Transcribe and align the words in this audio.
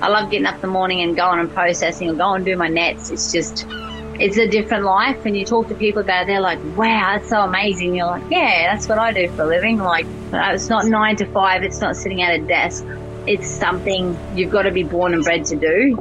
I 0.00 0.08
love 0.08 0.30
getting 0.30 0.46
up 0.46 0.54
in 0.56 0.60
the 0.60 0.68
morning 0.68 1.00
and 1.00 1.16
going 1.16 1.40
and 1.40 1.52
processing 1.52 2.08
or 2.08 2.14
go 2.14 2.34
and 2.34 2.44
do 2.44 2.56
my 2.56 2.68
nets. 2.68 3.10
It's 3.10 3.32
just, 3.32 3.66
it's 4.20 4.36
a 4.36 4.46
different 4.46 4.84
life. 4.84 5.26
And 5.26 5.36
you 5.36 5.44
talk 5.44 5.68
to 5.68 5.74
people 5.74 6.02
about 6.02 6.22
it, 6.22 6.26
they're 6.28 6.40
like, 6.40 6.60
wow, 6.76 7.16
that's 7.16 7.28
so 7.28 7.40
amazing. 7.40 7.96
You're 7.96 8.06
like, 8.06 8.22
yeah, 8.30 8.72
that's 8.72 8.88
what 8.88 8.98
I 8.98 9.12
do 9.12 9.28
for 9.32 9.42
a 9.42 9.46
living. 9.46 9.78
Like, 9.78 10.06
uh, 10.32 10.52
it's 10.52 10.68
not 10.68 10.86
nine 10.86 11.16
to 11.16 11.26
five, 11.26 11.62
it's 11.62 11.80
not 11.80 11.96
sitting 11.96 12.22
at 12.22 12.38
a 12.38 12.46
desk. 12.46 12.84
It's 13.26 13.48
something 13.48 14.16
you've 14.34 14.50
got 14.50 14.62
to 14.62 14.70
be 14.70 14.84
born 14.84 15.14
and 15.14 15.24
bred 15.24 15.44
to 15.46 15.56
do. 15.56 15.96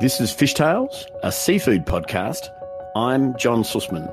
This 0.00 0.20
is 0.20 0.30
Fish 0.30 0.52
Tales, 0.52 1.06
a 1.22 1.32
seafood 1.32 1.86
podcast. 1.86 2.50
I'm 2.94 3.34
John 3.38 3.62
Sussman. 3.62 4.12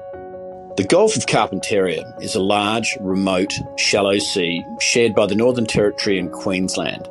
The 0.77 0.85
Gulf 0.85 1.15
of 1.15 1.25
Carpentaria 1.25 2.19
is 2.23 2.35
a 2.35 2.41
large, 2.41 2.97
remote, 3.01 3.53
shallow 3.77 4.17
sea 4.17 4.65
shared 4.79 5.13
by 5.13 5.27
the 5.27 5.35
Northern 5.35 5.67
Territory 5.67 6.17
and 6.17 6.31
Queensland, 6.31 7.07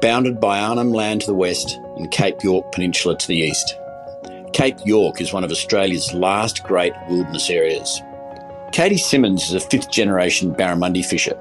bounded 0.00 0.40
by 0.40 0.60
Arnhem 0.60 0.92
Land 0.92 1.22
to 1.22 1.26
the 1.26 1.34
west 1.34 1.78
and 1.96 2.10
Cape 2.10 2.42
York 2.42 2.70
Peninsula 2.72 3.16
to 3.16 3.26
the 3.26 3.38
east. 3.38 3.76
Cape 4.52 4.78
York 4.84 5.20
is 5.20 5.32
one 5.32 5.44
of 5.44 5.50
Australia's 5.50 6.14
last 6.14 6.62
great 6.64 6.92
wilderness 7.08 7.50
areas. 7.50 8.00
Katie 8.72 8.96
Simmons 8.96 9.44
is 9.44 9.54
a 9.54 9.60
fifth 9.60 9.90
generation 9.90 10.54
barramundi 10.54 11.04
fisher 11.04 11.36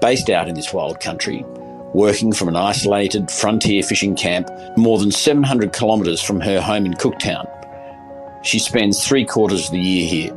based 0.00 0.30
out 0.30 0.48
in 0.48 0.54
this 0.54 0.72
wild 0.72 1.00
country, 1.00 1.44
working 1.92 2.32
from 2.32 2.48
an 2.48 2.56
isolated 2.56 3.30
frontier 3.30 3.82
fishing 3.82 4.14
camp 4.14 4.48
more 4.76 4.98
than 4.98 5.10
700 5.10 5.72
kilometres 5.72 6.22
from 6.22 6.40
her 6.40 6.60
home 6.60 6.86
in 6.86 6.94
Cooktown. 6.94 7.46
She 8.42 8.58
spends 8.58 9.06
three 9.06 9.24
quarters 9.24 9.66
of 9.66 9.72
the 9.72 9.80
year 9.80 10.08
here. 10.08 10.34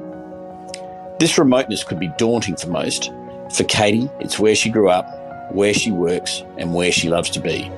This 1.19 1.37
remoteness 1.37 1.83
could 1.83 1.99
be 1.99 2.11
daunting 2.17 2.55
for 2.55 2.69
most. 2.69 3.11
For 3.55 3.63
Katie, 3.65 4.09
it's 4.19 4.39
where 4.39 4.55
she 4.55 4.69
grew 4.69 4.89
up, 4.89 5.05
where 5.53 5.73
she 5.73 5.91
works, 5.91 6.43
and 6.57 6.73
where 6.73 6.91
she 6.91 7.09
loves 7.09 7.29
to 7.31 7.39
be. 7.39 7.69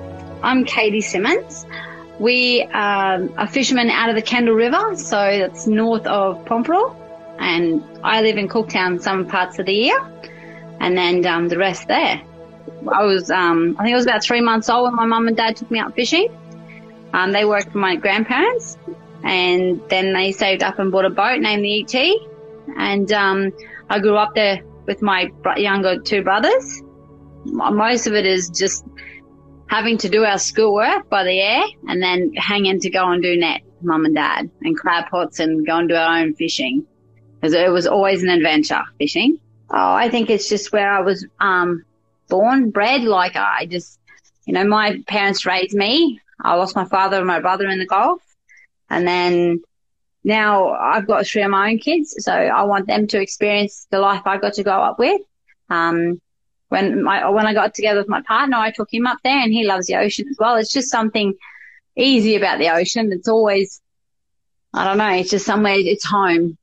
I'm 0.43 0.65
Katie 0.65 1.01
Simmons. 1.01 1.65
We 2.19 2.67
are 2.73 3.27
a 3.37 3.47
fisherman 3.47 3.89
out 3.89 4.09
of 4.09 4.15
the 4.15 4.21
Kendall 4.21 4.55
River, 4.55 4.95
so 4.95 5.15
that's 5.15 5.67
north 5.67 6.05
of 6.05 6.43
Pormpuraaw, 6.45 6.95
and 7.39 7.83
I 8.03 8.21
live 8.21 8.37
in 8.37 8.47
Cooktown 8.47 9.01
some 9.01 9.25
parts 9.25 9.57
of 9.59 9.65
the 9.65 9.73
year, 9.73 9.99
and 10.79 10.97
then 10.97 11.25
um, 11.25 11.47
the 11.47 11.57
rest 11.57 11.87
there. 11.87 12.21
I 12.91 13.03
was, 13.03 13.31
um, 13.31 13.75
I 13.79 13.83
think 13.83 13.93
I 13.93 13.97
was 13.97 14.05
about 14.05 14.23
three 14.23 14.41
months 14.41 14.69
old 14.69 14.83
when 14.83 14.95
my 14.95 15.05
mum 15.05 15.27
and 15.27 15.35
dad 15.35 15.55
took 15.55 15.71
me 15.71 15.79
out 15.79 15.95
fishing. 15.95 16.27
Um, 17.13 17.31
they 17.31 17.45
worked 17.45 17.71
for 17.71 17.77
my 17.77 17.95
grandparents, 17.95 18.77
and 19.23 19.81
then 19.89 20.13
they 20.13 20.31
saved 20.31 20.61
up 20.61 20.77
and 20.79 20.91
bought 20.91 21.05
a 21.05 21.09
boat 21.09 21.39
named 21.39 21.63
the 21.63 21.81
ET, 21.81 21.95
and 22.77 23.11
um, 23.11 23.53
I 23.89 23.99
grew 23.99 24.17
up 24.17 24.35
there 24.35 24.61
with 24.85 25.01
my 25.01 25.31
younger 25.57 25.99
two 25.99 26.23
brothers. 26.23 26.81
Most 27.45 28.07
of 28.07 28.13
it 28.13 28.25
is 28.25 28.49
just 28.49 28.85
having 29.67 29.97
to 29.97 30.09
do 30.09 30.23
our 30.23 30.37
schoolwork 30.37 31.09
by 31.09 31.23
the 31.23 31.39
air 31.39 31.63
and 31.87 32.01
then 32.01 32.33
hanging 32.35 32.79
to 32.79 32.89
go 32.89 33.09
and 33.11 33.23
do 33.23 33.35
net, 33.35 33.61
mum 33.81 34.05
and 34.05 34.15
dad, 34.15 34.49
and 34.61 34.77
crab 34.77 35.09
pots 35.09 35.39
and 35.39 35.65
go 35.65 35.77
and 35.77 35.89
do 35.89 35.95
our 35.95 36.19
own 36.19 36.33
fishing. 36.35 36.85
Because 37.35 37.53
it 37.53 37.71
was 37.71 37.87
always 37.87 38.23
an 38.23 38.29
adventure 38.29 38.83
fishing. 38.97 39.39
Oh, 39.69 39.93
I 39.93 40.09
think 40.09 40.29
it's 40.29 40.47
just 40.47 40.71
where 40.71 40.91
I 40.91 41.01
was 41.01 41.25
um, 41.39 41.83
born, 42.29 42.69
bred. 42.69 43.03
Like 43.03 43.35
I 43.35 43.65
just, 43.65 43.99
you 44.45 44.53
know, 44.53 44.63
my 44.63 45.01
parents 45.07 45.45
raised 45.45 45.75
me. 45.75 46.21
I 46.39 46.55
lost 46.55 46.75
my 46.75 46.85
father 46.85 47.17
and 47.17 47.27
my 47.27 47.39
brother 47.39 47.67
in 47.67 47.79
the 47.79 47.85
Gulf. 47.85 48.21
And 48.89 49.07
then 49.07 49.61
now 50.23 50.69
I've 50.69 51.07
got 51.07 51.25
three 51.25 51.41
of 51.41 51.51
my 51.51 51.71
own 51.71 51.79
kids, 51.79 52.15
so 52.19 52.31
I 52.31 52.63
want 52.63 52.87
them 52.87 53.07
to 53.07 53.21
experience 53.21 53.87
the 53.89 53.99
life 53.99 54.21
I 54.25 54.37
got 54.37 54.53
to 54.53 54.63
grow 54.63 54.81
up 54.81 54.99
with. 54.99 55.21
Um, 55.69 56.21
when 56.73 57.03
my 57.03 57.29
when 57.29 57.45
I 57.45 57.53
got 57.53 57.75
together 57.75 57.99
with 57.99 58.09
my 58.09 58.23
partner, 58.23 58.57
I 58.57 58.71
took 58.71 58.91
him 58.91 59.05
up 59.05 59.19
there, 59.23 59.37
and 59.37 59.53
he 59.53 59.63
loves 59.63 59.85
the 59.85 59.95
ocean 59.95 60.25
as 60.27 60.37
well. 60.39 60.55
It's 60.55 60.73
just 60.73 60.89
something 60.89 61.35
easy 61.95 62.35
about 62.35 62.57
the 62.57 62.69
ocean. 62.69 63.11
It's 63.13 63.27
always, 63.27 63.79
I 64.73 64.83
don't 64.83 64.97
know, 64.97 65.11
it's 65.11 65.29
just 65.29 65.45
somewhere. 65.45 65.75
It's 65.77 66.03
home. 66.03 66.57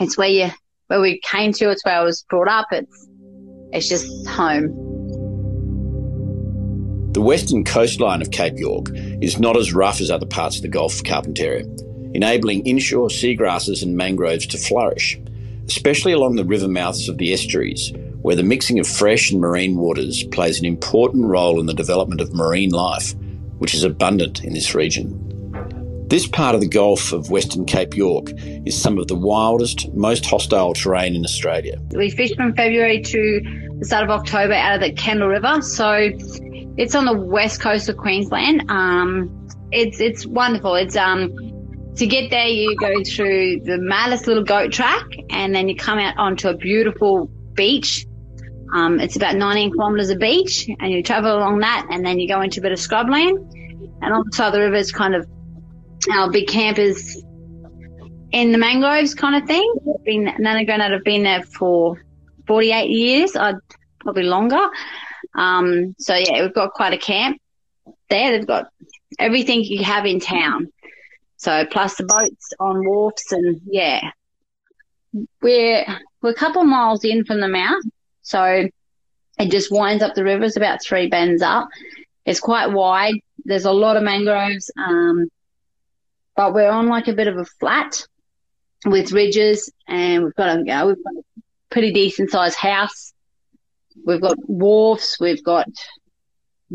It's 0.00 0.18
where 0.18 0.28
you 0.28 0.50
where 0.88 1.00
we 1.00 1.20
came 1.20 1.52
to. 1.52 1.70
It's 1.70 1.84
where 1.84 2.00
I 2.00 2.02
was 2.02 2.24
brought 2.28 2.48
up. 2.48 2.66
It's 2.72 3.08
it's 3.72 3.88
just 3.88 4.26
home. 4.26 4.72
The 7.12 7.20
western 7.20 7.62
coastline 7.62 8.22
of 8.22 8.32
Cape 8.32 8.58
York 8.58 8.88
is 9.22 9.38
not 9.38 9.56
as 9.56 9.72
rough 9.72 10.00
as 10.00 10.10
other 10.10 10.26
parts 10.26 10.56
of 10.56 10.62
the 10.62 10.68
Gulf 10.68 10.96
of 10.96 11.04
Carpentaria 11.04 11.64
enabling 12.14 12.64
inshore 12.64 13.08
seagrasses 13.08 13.82
and 13.82 13.96
mangroves 13.96 14.46
to 14.46 14.58
flourish, 14.58 15.18
especially 15.68 16.12
along 16.12 16.36
the 16.36 16.44
river 16.44 16.68
mouths 16.68 17.08
of 17.08 17.18
the 17.18 17.32
estuaries, 17.32 17.92
where 18.22 18.36
the 18.36 18.42
mixing 18.42 18.78
of 18.78 18.86
fresh 18.86 19.30
and 19.30 19.40
marine 19.40 19.76
waters 19.76 20.24
plays 20.24 20.58
an 20.58 20.64
important 20.64 21.26
role 21.26 21.60
in 21.60 21.66
the 21.66 21.74
development 21.74 22.20
of 22.20 22.32
marine 22.32 22.70
life, 22.70 23.14
which 23.58 23.74
is 23.74 23.84
abundant 23.84 24.42
in 24.44 24.54
this 24.54 24.74
region. 24.74 25.20
This 26.08 26.26
part 26.26 26.54
of 26.54 26.60
the 26.60 26.68
Gulf 26.68 27.12
of 27.12 27.30
Western 27.30 27.64
Cape 27.64 27.96
York 27.96 28.30
is 28.66 28.80
some 28.80 28.98
of 28.98 29.08
the 29.08 29.14
wildest, 29.14 29.92
most 29.94 30.26
hostile 30.26 30.74
terrain 30.74 31.14
in 31.14 31.24
Australia. 31.24 31.78
We 31.92 32.10
fish 32.10 32.34
from 32.36 32.54
February 32.54 33.00
to 33.00 33.40
the 33.78 33.84
start 33.84 34.04
of 34.04 34.10
October 34.10 34.52
out 34.52 34.74
of 34.74 34.80
the 34.80 34.92
Kendall 34.92 35.28
River, 35.28 35.62
so 35.62 36.10
it's 36.76 36.94
on 36.94 37.06
the 37.06 37.16
west 37.16 37.60
coast 37.60 37.88
of 37.88 37.96
Queensland. 37.96 38.70
Um, 38.70 39.48
it's 39.72 39.98
it's 40.00 40.26
wonderful. 40.26 40.74
It's 40.74 40.96
um 40.96 41.32
to 41.96 42.06
get 42.06 42.30
there, 42.30 42.46
you 42.46 42.76
go 42.76 43.02
through 43.04 43.60
the 43.60 43.78
maddest 43.78 44.26
little 44.26 44.42
goat 44.42 44.72
track 44.72 45.04
and 45.30 45.54
then 45.54 45.68
you 45.68 45.76
come 45.76 45.98
out 45.98 46.16
onto 46.16 46.48
a 46.48 46.56
beautiful 46.56 47.26
beach. 47.54 48.06
Um, 48.74 48.98
it's 48.98 49.14
about 49.16 49.36
19 49.36 49.72
kilometres 49.72 50.10
of 50.10 50.18
beach 50.18 50.68
and 50.80 50.92
you 50.92 51.02
travel 51.02 51.36
along 51.36 51.60
that 51.60 51.86
and 51.90 52.04
then 52.04 52.18
you 52.18 52.26
go 52.26 52.40
into 52.40 52.60
a 52.60 52.62
bit 52.62 52.72
of 52.72 52.78
scrubland. 52.78 53.38
And 54.02 54.12
on 54.12 54.24
the 54.28 54.36
side 54.36 54.48
of 54.48 54.52
the 54.54 54.60
river 54.60 54.74
is 54.74 54.90
kind 54.90 55.14
of 55.14 55.28
our 56.12 56.30
big 56.30 56.48
camp 56.48 56.78
is 56.78 57.22
in 58.32 58.50
the 58.50 58.58
mangroves 58.58 59.14
kind 59.14 59.40
of 59.40 59.46
thing. 59.46 59.74
Been, 60.04 60.24
Nana 60.38 60.64
Granddad 60.64 60.90
have 60.90 61.04
been 61.04 61.22
there 61.22 61.44
for 61.44 62.04
48 62.46 62.90
years, 62.90 63.36
I'd 63.36 63.54
probably 64.00 64.24
longer. 64.24 64.68
Um, 65.36 65.94
so 65.98 66.14
yeah, 66.14 66.42
we've 66.42 66.54
got 66.54 66.72
quite 66.72 66.92
a 66.92 66.98
camp 66.98 67.40
there. 68.10 68.32
They've 68.32 68.46
got 68.46 68.66
everything 69.18 69.62
you 69.62 69.84
have 69.84 70.04
in 70.06 70.20
town. 70.20 70.68
So 71.44 71.66
plus 71.66 71.96
the 71.96 72.04
boats 72.04 72.54
on 72.58 72.86
wharfs 72.86 73.30
and 73.30 73.60
yeah, 73.66 74.12
we're 75.42 75.84
we're 76.22 76.30
a 76.30 76.34
couple 76.34 76.62
of 76.62 76.68
miles 76.68 77.04
in 77.04 77.26
from 77.26 77.40
the 77.40 77.48
mouth, 77.48 77.82
so 78.22 78.66
it 79.38 79.50
just 79.50 79.70
winds 79.70 80.02
up 80.02 80.14
the 80.14 80.24
river. 80.24 80.44
It's 80.44 80.56
about 80.56 80.82
three 80.82 81.06
bends 81.08 81.42
up. 81.42 81.68
It's 82.24 82.40
quite 82.40 82.72
wide. 82.72 83.16
There's 83.44 83.66
a 83.66 83.72
lot 83.72 83.98
of 83.98 84.02
mangroves, 84.04 84.70
um, 84.78 85.28
but 86.34 86.54
we're 86.54 86.70
on 86.70 86.88
like 86.88 87.08
a 87.08 87.14
bit 87.14 87.28
of 87.28 87.36
a 87.36 87.44
flat 87.44 88.06
with 88.86 89.12
ridges, 89.12 89.70
and 89.86 90.24
we've 90.24 90.34
got 90.36 90.48
a 90.48 90.62
you 90.64 90.86
we've 90.86 91.04
got 91.04 91.14
a 91.14 91.42
pretty 91.68 91.92
decent 91.92 92.30
sized 92.30 92.56
house. 92.56 93.12
We've 94.06 94.22
got 94.22 94.38
wharfs. 94.48 95.20
We've 95.20 95.44
got 95.44 95.68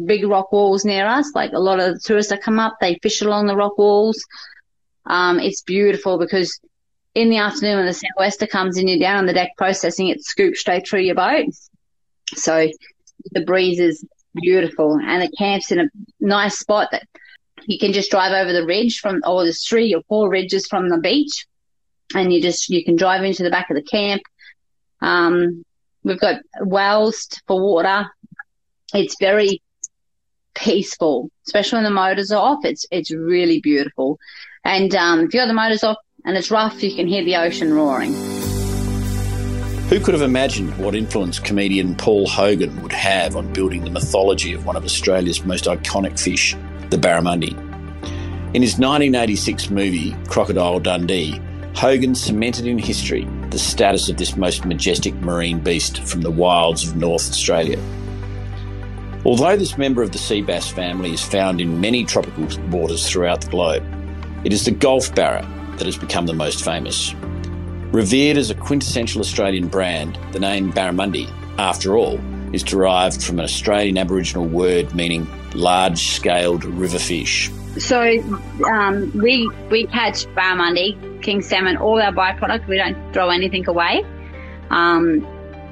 big 0.05 0.27
rock 0.27 0.51
walls 0.51 0.85
near 0.85 1.07
us. 1.07 1.31
Like 1.33 1.53
a 1.53 1.59
lot 1.59 1.79
of 1.79 1.99
tourists 2.03 2.29
that 2.29 2.43
come 2.43 2.59
up, 2.59 2.77
they 2.79 2.99
fish 3.01 3.23
along 3.23 3.47
the 3.47 3.55
rock 3.55 3.75
walls. 3.79 4.23
Um, 5.05 5.39
it's 5.39 5.61
beautiful 5.61 6.17
because 6.17 6.59
in 7.15 7.29
the 7.29 7.37
afternoon 7.37 7.77
when 7.77 7.85
the 7.85 7.93
sou'wester 7.93 8.47
comes 8.47 8.77
and 8.77 8.89
you're 8.89 8.99
down 8.99 9.17
on 9.17 9.25
the 9.25 9.33
deck 9.33 9.51
processing, 9.57 10.09
it 10.09 10.23
scoops 10.23 10.59
straight 10.59 10.87
through 10.87 11.01
your 11.01 11.15
boat. 11.15 11.45
So 12.35 12.69
the 13.31 13.43
breeze 13.43 13.79
is 13.79 14.05
beautiful 14.35 14.99
and 15.01 15.21
the 15.21 15.31
camp's 15.37 15.71
in 15.71 15.79
a 15.79 15.89
nice 16.19 16.59
spot 16.59 16.89
that 16.91 17.07
you 17.65 17.79
can 17.79 17.93
just 17.93 18.11
drive 18.11 18.31
over 18.31 18.53
the 18.53 18.65
ridge 18.65 18.99
from, 18.99 19.21
or 19.25 19.43
there's 19.43 19.67
three 19.67 19.93
or 19.93 20.01
four 20.07 20.29
ridges 20.29 20.67
from 20.67 20.89
the 20.89 20.97
beach 20.97 21.47
and 22.15 22.31
you 22.31 22.41
just, 22.41 22.69
you 22.69 22.83
can 22.83 22.95
drive 22.95 23.23
into 23.23 23.43
the 23.43 23.49
back 23.49 23.69
of 23.69 23.75
the 23.75 23.81
camp. 23.81 24.21
Um, 25.01 25.63
we've 26.03 26.19
got 26.19 26.41
wells 26.61 27.27
for 27.47 27.59
water. 27.59 28.09
It's 28.93 29.15
very 29.19 29.61
peaceful, 30.55 31.29
especially 31.47 31.77
when 31.77 31.83
the 31.83 31.89
motors 31.89 32.31
are 32.31 32.41
off. 32.41 32.65
It's, 32.65 32.85
it's 32.91 33.11
really 33.11 33.59
beautiful. 33.59 34.19
And 34.63 34.93
um, 34.95 35.21
if 35.21 35.33
you 35.33 35.39
got 35.39 35.47
the 35.47 35.53
motors 35.53 35.83
off 35.83 35.97
and 36.25 36.37
it's 36.37 36.51
rough, 36.51 36.83
you 36.83 36.95
can 36.95 37.07
hear 37.07 37.23
the 37.23 37.35
ocean 37.37 37.73
roaring. 37.73 38.13
Who 39.89 39.99
could 39.99 40.13
have 40.13 40.21
imagined 40.21 40.77
what 40.77 40.93
influence 40.93 41.39
comedian 41.39 41.95
Paul 41.95 42.27
Hogan 42.27 42.81
would 42.83 42.91
have 42.91 43.35
on 43.35 43.51
building 43.53 43.83
the 43.83 43.89
mythology 43.89 44.53
of 44.53 44.65
one 44.65 44.75
of 44.75 44.83
Australia's 44.83 45.43
most 45.43 45.65
iconic 45.65 46.19
fish, 46.19 46.55
the 46.91 46.97
barramundi? 46.97 47.57
In 48.53 48.61
his 48.61 48.77
1986 48.77 49.69
movie, 49.71 50.15
Crocodile 50.27 50.79
Dundee, 50.79 51.41
Hogan 51.75 52.13
cemented 52.13 52.67
in 52.67 52.77
history 52.77 53.27
the 53.49 53.57
status 53.57 54.09
of 54.09 54.17
this 54.17 54.35
most 54.35 54.65
majestic 54.65 55.15
marine 55.15 55.59
beast 55.59 56.03
from 56.03 56.21
the 56.21 56.29
wilds 56.29 56.87
of 56.87 56.95
North 56.95 57.27
Australia. 57.29 57.79
Although 59.25 59.57
this 59.57 59.77
member 59.77 60.01
of 60.01 60.11
the 60.11 60.17
sea 60.17 60.41
bass 60.41 60.69
family 60.69 61.13
is 61.13 61.23
found 61.23 61.59
in 61.59 61.81
many 61.81 62.05
tropical 62.05 62.47
waters 62.69 63.09
throughout 63.09 63.41
the 63.41 63.49
globe, 63.49 63.83
it 64.43 64.53
is 64.53 64.65
the 64.65 64.71
Gulf 64.71 65.13
Barra 65.15 65.47
that 65.77 65.85
has 65.85 65.97
become 65.97 66.25
the 66.25 66.33
most 66.33 66.63
famous. 66.63 67.13
Revered 67.91 68.37
as 68.37 68.49
a 68.49 68.55
quintessential 68.55 69.21
Australian 69.21 69.67
brand, 69.67 70.19
the 70.31 70.39
name 70.39 70.71
barramundi, 70.71 71.29
after 71.57 71.97
all, 71.97 72.19
is 72.53 72.63
derived 72.63 73.23
from 73.23 73.39
an 73.39 73.45
Australian 73.45 73.97
Aboriginal 73.97 74.45
word 74.45 74.93
meaning 74.95 75.27
large 75.53 76.15
scaled 76.15 76.65
river 76.65 76.99
fish? 76.99 77.51
So 77.77 78.01
um, 78.65 79.11
we 79.15 79.49
we 79.69 79.87
catch 79.87 80.25
barramundi, 80.35 81.21
king 81.21 81.41
salmon, 81.41 81.77
all 81.77 82.01
our 82.01 82.11
byproduct. 82.11 82.67
We 82.67 82.77
don't 82.77 83.13
throw 83.13 83.29
anything 83.29 83.67
away. 83.67 84.03
Um, 84.69 85.25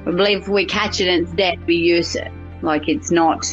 I 0.06 0.10
believe 0.10 0.48
we 0.48 0.64
catch 0.64 1.00
it 1.00 1.08
and 1.08 1.24
it's 1.24 1.32
dead, 1.34 1.64
we 1.66 1.76
use 1.76 2.14
it. 2.14 2.32
Like 2.62 2.88
it's 2.88 3.10
not 3.10 3.44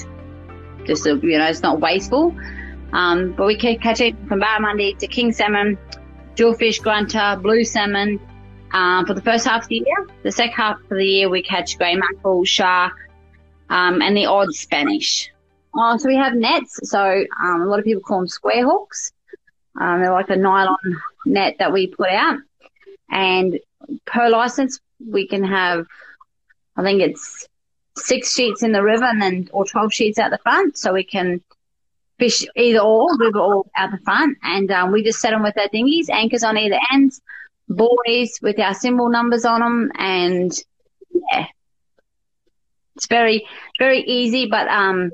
just 0.85 1.05
a, 1.05 1.19
you 1.21 1.37
know 1.37 1.47
it's 1.47 1.61
not 1.61 1.79
wasteful. 1.79 2.35
Um, 2.93 3.33
but 3.33 3.45
we 3.45 3.57
can 3.57 3.77
catch 3.79 4.01
it 4.01 4.15
from 4.27 4.41
barramundi 4.41 4.97
to 4.99 5.07
king 5.07 5.31
salmon, 5.31 5.77
jewfish, 6.35 6.79
grunter, 6.79 7.39
blue 7.41 7.63
salmon. 7.63 8.19
Um, 8.71 9.05
for 9.05 9.13
the 9.13 9.21
first 9.21 9.45
half 9.45 9.63
of 9.63 9.67
the 9.69 9.83
year, 9.85 10.07
the 10.23 10.31
second 10.31 10.53
half 10.53 10.79
of 10.79 10.89
the 10.89 11.05
year 11.05 11.29
we 11.29 11.41
catch 11.41 11.77
grey 11.77 11.95
mackerel, 11.95 12.43
shark, 12.43 12.93
um, 13.69 14.01
and 14.01 14.17
the 14.17 14.25
odd 14.25 14.53
Spanish. 14.53 15.29
Oh, 15.75 15.97
so 15.97 16.07
we 16.07 16.15
have 16.15 16.35
nets. 16.35 16.79
So 16.83 17.25
um, 17.41 17.61
a 17.61 17.65
lot 17.65 17.79
of 17.79 17.85
people 17.85 18.01
call 18.01 18.19
them 18.19 18.27
square 18.27 18.65
hooks. 18.65 19.11
Um, 19.79 20.01
they're 20.01 20.11
like 20.11 20.29
a 20.29 20.35
nylon 20.35 20.77
net 21.25 21.55
that 21.59 21.73
we 21.73 21.87
put 21.87 22.09
out. 22.09 22.39
And 23.09 23.59
per 24.05 24.29
license, 24.29 24.79
we 25.05 25.27
can 25.27 25.43
have, 25.43 25.85
I 26.77 26.83
think 26.83 27.01
it's 27.01 27.47
six 27.97 28.33
sheets 28.33 28.63
in 28.63 28.71
the 28.71 28.83
river 28.83 29.05
and 29.05 29.21
then, 29.21 29.49
or 29.51 29.65
12 29.65 29.93
sheets 29.93 30.19
out 30.19 30.31
the 30.31 30.37
front. 30.39 30.77
So 30.77 30.93
we 30.93 31.03
can 31.03 31.41
fish 32.17 32.45
either 32.55 32.79
or, 32.79 33.17
river 33.17 33.39
or 33.39 33.65
out 33.75 33.91
the 33.91 33.97
front. 34.03 34.37
And 34.43 34.71
um, 34.71 34.91
we 34.91 35.03
just 35.03 35.19
set 35.19 35.31
them 35.31 35.43
with 35.43 35.57
our 35.57 35.67
dinghies, 35.67 36.09
anchors 36.09 36.43
on 36.43 36.57
either 36.57 36.79
ends, 36.91 37.21
buoys 37.67 38.39
with 38.41 38.59
our 38.59 38.73
symbol 38.73 39.09
numbers 39.09 39.45
on 39.45 39.61
them. 39.61 39.91
And 39.97 40.51
yeah, 41.31 41.45
it's 42.95 43.07
very, 43.07 43.45
very 43.79 44.01
easy, 44.01 44.47
but 44.47 44.67
um, 44.67 45.11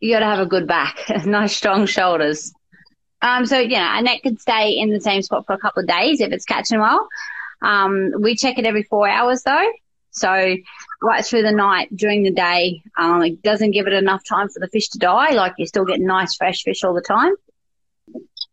you 0.00 0.14
got 0.14 0.20
to 0.20 0.26
have 0.26 0.40
a 0.40 0.46
good 0.46 0.66
back, 0.66 0.98
nice 1.26 1.56
strong 1.56 1.86
shoulders. 1.86 2.52
Um, 3.22 3.44
so 3.44 3.58
yeah, 3.58 3.98
a 3.98 4.02
net 4.02 4.22
could 4.22 4.40
stay 4.40 4.72
in 4.72 4.90
the 4.90 5.00
same 5.00 5.22
spot 5.22 5.46
for 5.46 5.52
a 5.52 5.58
couple 5.58 5.82
of 5.82 5.88
days 5.88 6.20
if 6.20 6.32
it's 6.32 6.46
catching 6.46 6.80
well. 6.80 7.06
Um, 7.62 8.12
we 8.18 8.34
check 8.34 8.58
it 8.58 8.64
every 8.64 8.82
four 8.84 9.08
hours 9.08 9.42
though. 9.42 9.70
So 10.10 10.56
right 11.02 11.24
through 11.24 11.42
the 11.42 11.52
night 11.52 11.94
during 11.94 12.22
the 12.22 12.30
day, 12.30 12.82
um, 12.96 13.22
it 13.22 13.42
doesn't 13.42 13.70
give 13.70 13.86
it 13.86 13.92
enough 13.92 14.22
time 14.24 14.48
for 14.48 14.60
the 14.60 14.68
fish 14.68 14.88
to 14.90 14.98
die. 14.98 15.30
Like 15.30 15.54
you're 15.58 15.66
still 15.66 15.84
getting 15.84 16.06
nice 16.06 16.34
fresh 16.34 16.62
fish 16.62 16.84
all 16.84 16.94
the 16.94 17.00
time. 17.00 17.34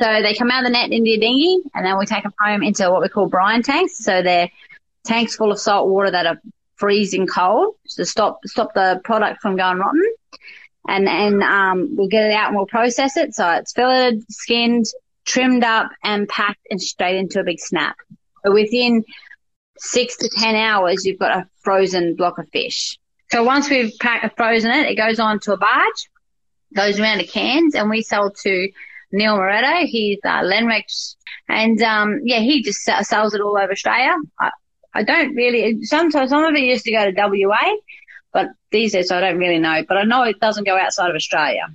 So 0.02 0.22
they 0.22 0.36
come 0.36 0.52
out 0.52 0.64
of 0.64 0.66
the 0.66 0.72
net 0.72 0.92
into 0.92 1.10
your 1.10 1.20
dinghy 1.20 1.60
and 1.74 1.86
then 1.86 1.98
we 1.98 2.06
take 2.06 2.24
them 2.24 2.34
home 2.40 2.62
into 2.62 2.90
what 2.92 3.02
we 3.02 3.10
call 3.10 3.28
brine 3.28 3.64
tanks. 3.64 3.98
So 3.98 4.22
they're 4.22 4.50
tanks 5.06 5.36
full 5.36 5.52
of 5.52 5.60
salt 5.60 5.88
water 5.88 6.12
that 6.12 6.28
are 6.28 6.40
freezing 6.76 7.26
cold 7.26 7.76
to 7.96 8.06
stop, 8.06 8.40
stop 8.46 8.74
the 8.76 9.02
product 9.04 9.42
from 9.42 9.58
going 9.58 9.80
rotten 9.80 10.04
and 10.88 11.06
then 11.06 11.44
um, 11.44 11.96
we'll 11.96 12.08
get 12.08 12.26
it 12.26 12.34
out 12.34 12.48
and 12.48 12.56
we'll 12.56 12.66
process 12.66 13.18
it. 13.18 13.36
So 13.36 13.50
it's 13.52 13.74
filleted, 13.74 14.24
skinned, 14.32 14.86
trimmed 15.26 15.64
up, 15.64 15.92
and 16.04 16.28
packed 16.28 16.66
and 16.70 16.82
straight 16.82 17.18
into 17.18 17.40
a 17.40 17.44
big 17.44 17.60
snap. 17.60 17.98
So 18.46 18.54
within 18.54 19.04
six 19.80 20.18
to 20.18 20.30
ten 20.30 20.56
hours, 20.56 21.06
you've 21.06 21.20
got 21.20 21.38
a 21.38 21.50
frozen 21.60 22.16
block 22.16 22.38
of 22.38 22.48
fish. 22.50 22.98
So 23.30 23.44
once 23.44 23.70
we've 23.70 23.92
frozen 24.38 24.72
it, 24.72 24.92
it 24.92 24.96
goes 24.96 25.20
on 25.20 25.40
to 25.42 25.54
a 25.54 25.58
barge, 25.58 26.10
goes 26.76 27.00
around 27.00 27.20
to 27.20 27.26
Cairns, 27.26 27.76
and 27.76 27.90
we 27.90 28.02
sell 28.02 28.32
to 28.32 28.70
Neil 29.12 29.38
Moretto. 29.38 29.86
He's 29.86 30.20
uh, 30.24 30.42
Lenrex, 30.42 31.16
and 31.50 31.82
um, 31.82 32.22
yeah, 32.24 32.40
he 32.40 32.64
just 32.64 32.84
sells 32.84 33.34
it 33.34 33.42
all 33.42 33.58
over 33.58 33.72
Australia. 33.72 34.16
I, 34.40 34.52
I 34.94 35.04
don't 35.04 35.36
really. 35.36 35.84
Sometimes 35.84 36.30
some 36.30 36.44
of 36.44 36.56
it 36.56 36.62
used 36.62 36.86
to 36.86 36.92
go 36.92 37.12
to 37.12 37.46
WA, 37.46 37.76
but 38.32 38.48
these 38.72 38.94
days 38.94 39.12
I 39.12 39.20
don't 39.20 39.38
really 39.38 39.60
know. 39.60 39.84
But 39.88 39.98
I 39.98 40.04
know 40.04 40.24
it 40.24 40.40
doesn't 40.40 40.66
go 40.66 40.78
outside 40.78 41.10
of 41.10 41.16
Australia. 41.16 41.68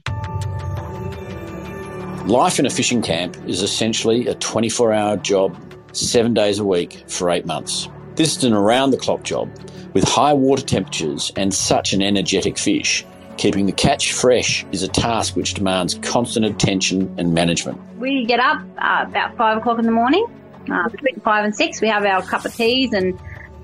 Life 2.26 2.58
in 2.58 2.66
a 2.66 2.70
fishing 2.70 3.02
camp 3.02 3.36
is 3.48 3.62
essentially 3.62 4.28
a 4.28 4.34
24 4.36 4.92
hour 4.92 5.16
job, 5.16 5.56
seven 5.92 6.34
days 6.34 6.58
a 6.58 6.64
week 6.64 7.04
for 7.08 7.30
eight 7.30 7.46
months. 7.46 7.88
This 8.14 8.36
is 8.36 8.44
an 8.44 8.52
around 8.52 8.90
the 8.90 8.96
clock 8.96 9.22
job 9.22 9.50
with 9.94 10.04
high 10.04 10.32
water 10.32 10.62
temperatures 10.62 11.32
and 11.36 11.52
such 11.52 11.92
an 11.92 12.02
energetic 12.02 12.58
fish. 12.58 13.04
Keeping 13.36 13.66
the 13.66 13.72
catch 13.72 14.12
fresh 14.12 14.64
is 14.72 14.82
a 14.82 14.88
task 14.88 15.36
which 15.36 15.54
demands 15.54 15.94
constant 16.02 16.44
attention 16.44 17.14
and 17.18 17.32
management. 17.32 17.80
We 17.98 18.24
get 18.26 18.40
up 18.40 18.62
uh, 18.78 19.06
about 19.08 19.36
five 19.36 19.58
o'clock 19.58 19.78
in 19.78 19.86
the 19.86 19.92
morning. 19.92 20.26
Uh, 20.70 20.88
between 20.88 21.18
five 21.20 21.44
and 21.44 21.54
six, 21.54 21.80
we 21.80 21.88
have 21.88 22.04
our 22.04 22.22
cup 22.22 22.44
of 22.44 22.54
teas 22.54 22.92
and 22.92 23.18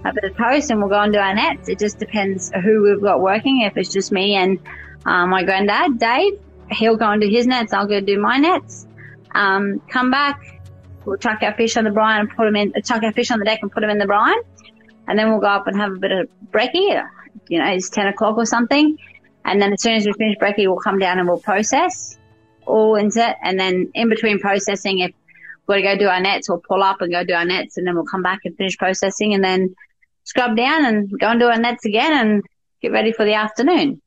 a 0.04 0.12
bit 0.12 0.24
of 0.24 0.36
toast 0.36 0.70
and 0.70 0.80
we'll 0.80 0.88
go 0.88 1.00
and 1.00 1.12
do 1.12 1.18
our 1.18 1.34
nets. 1.34 1.68
It 1.68 1.78
just 1.78 1.98
depends 1.98 2.50
who 2.62 2.82
we've 2.82 3.00
got 3.00 3.20
working. 3.20 3.60
If 3.62 3.76
it's 3.76 3.92
just 3.92 4.10
me 4.10 4.34
and 4.34 4.58
uh, 5.04 5.26
my 5.26 5.44
granddad, 5.44 5.98
Dave, 5.98 6.40
he'll 6.70 6.96
go 6.96 7.10
and 7.10 7.20
do 7.20 7.28
his 7.28 7.46
nets. 7.46 7.72
I'll 7.72 7.86
go 7.86 8.00
do 8.00 8.18
my 8.18 8.38
nets. 8.38 8.86
Um, 9.32 9.80
come 9.88 10.10
back. 10.10 10.40
We'll 11.08 11.16
chuck 11.16 11.42
our 11.42 11.54
fish 11.54 11.76
on 11.78 11.84
the 11.84 11.90
brine 11.90 12.20
and 12.20 12.28
put 12.28 12.44
them 12.44 12.54
in, 12.54 12.74
chuck 12.84 13.02
our 13.02 13.12
fish 13.12 13.30
on 13.30 13.38
the 13.38 13.46
deck 13.46 13.60
and 13.62 13.72
put 13.72 13.80
them 13.80 13.88
in 13.88 13.96
the 13.96 14.06
brine. 14.06 14.36
And 15.06 15.18
then 15.18 15.30
we'll 15.30 15.40
go 15.40 15.46
up 15.46 15.66
and 15.66 15.74
have 15.78 15.92
a 15.92 15.96
bit 15.96 16.12
of 16.12 16.28
brekkie. 16.50 17.02
You 17.48 17.58
know, 17.58 17.70
it's 17.70 17.88
10 17.88 18.08
o'clock 18.08 18.36
or 18.36 18.44
something. 18.44 18.98
And 19.42 19.62
then 19.62 19.72
as 19.72 19.80
soon 19.80 19.94
as 19.94 20.04
we 20.04 20.12
finish 20.12 20.36
brekkie, 20.36 20.66
we'll 20.66 20.76
come 20.76 20.98
down 20.98 21.18
and 21.18 21.26
we'll 21.26 21.40
process 21.40 22.18
all 22.66 22.96
into 22.96 23.26
it. 23.26 23.36
And 23.42 23.58
then 23.58 23.90
in 23.94 24.10
between 24.10 24.38
processing, 24.38 24.98
if 24.98 25.12
we've 25.66 25.82
got 25.82 25.92
to 25.92 25.96
go 25.96 25.98
do 25.98 26.08
our 26.08 26.20
nets, 26.20 26.46
we'll 26.46 26.60
pull 26.60 26.82
up 26.82 27.00
and 27.00 27.10
go 27.10 27.24
do 27.24 27.32
our 27.32 27.46
nets 27.46 27.78
and 27.78 27.86
then 27.86 27.94
we'll 27.94 28.04
come 28.04 28.22
back 28.22 28.40
and 28.44 28.54
finish 28.54 28.76
processing. 28.76 29.32
And 29.32 29.42
then 29.42 29.74
scrub 30.24 30.58
down 30.58 30.84
and 30.84 31.18
go 31.18 31.28
and 31.28 31.40
do 31.40 31.46
our 31.46 31.58
nets 31.58 31.86
again 31.86 32.12
and 32.12 32.42
get 32.82 32.92
ready 32.92 33.12
for 33.12 33.24
the 33.24 33.32
afternoon. 33.32 34.02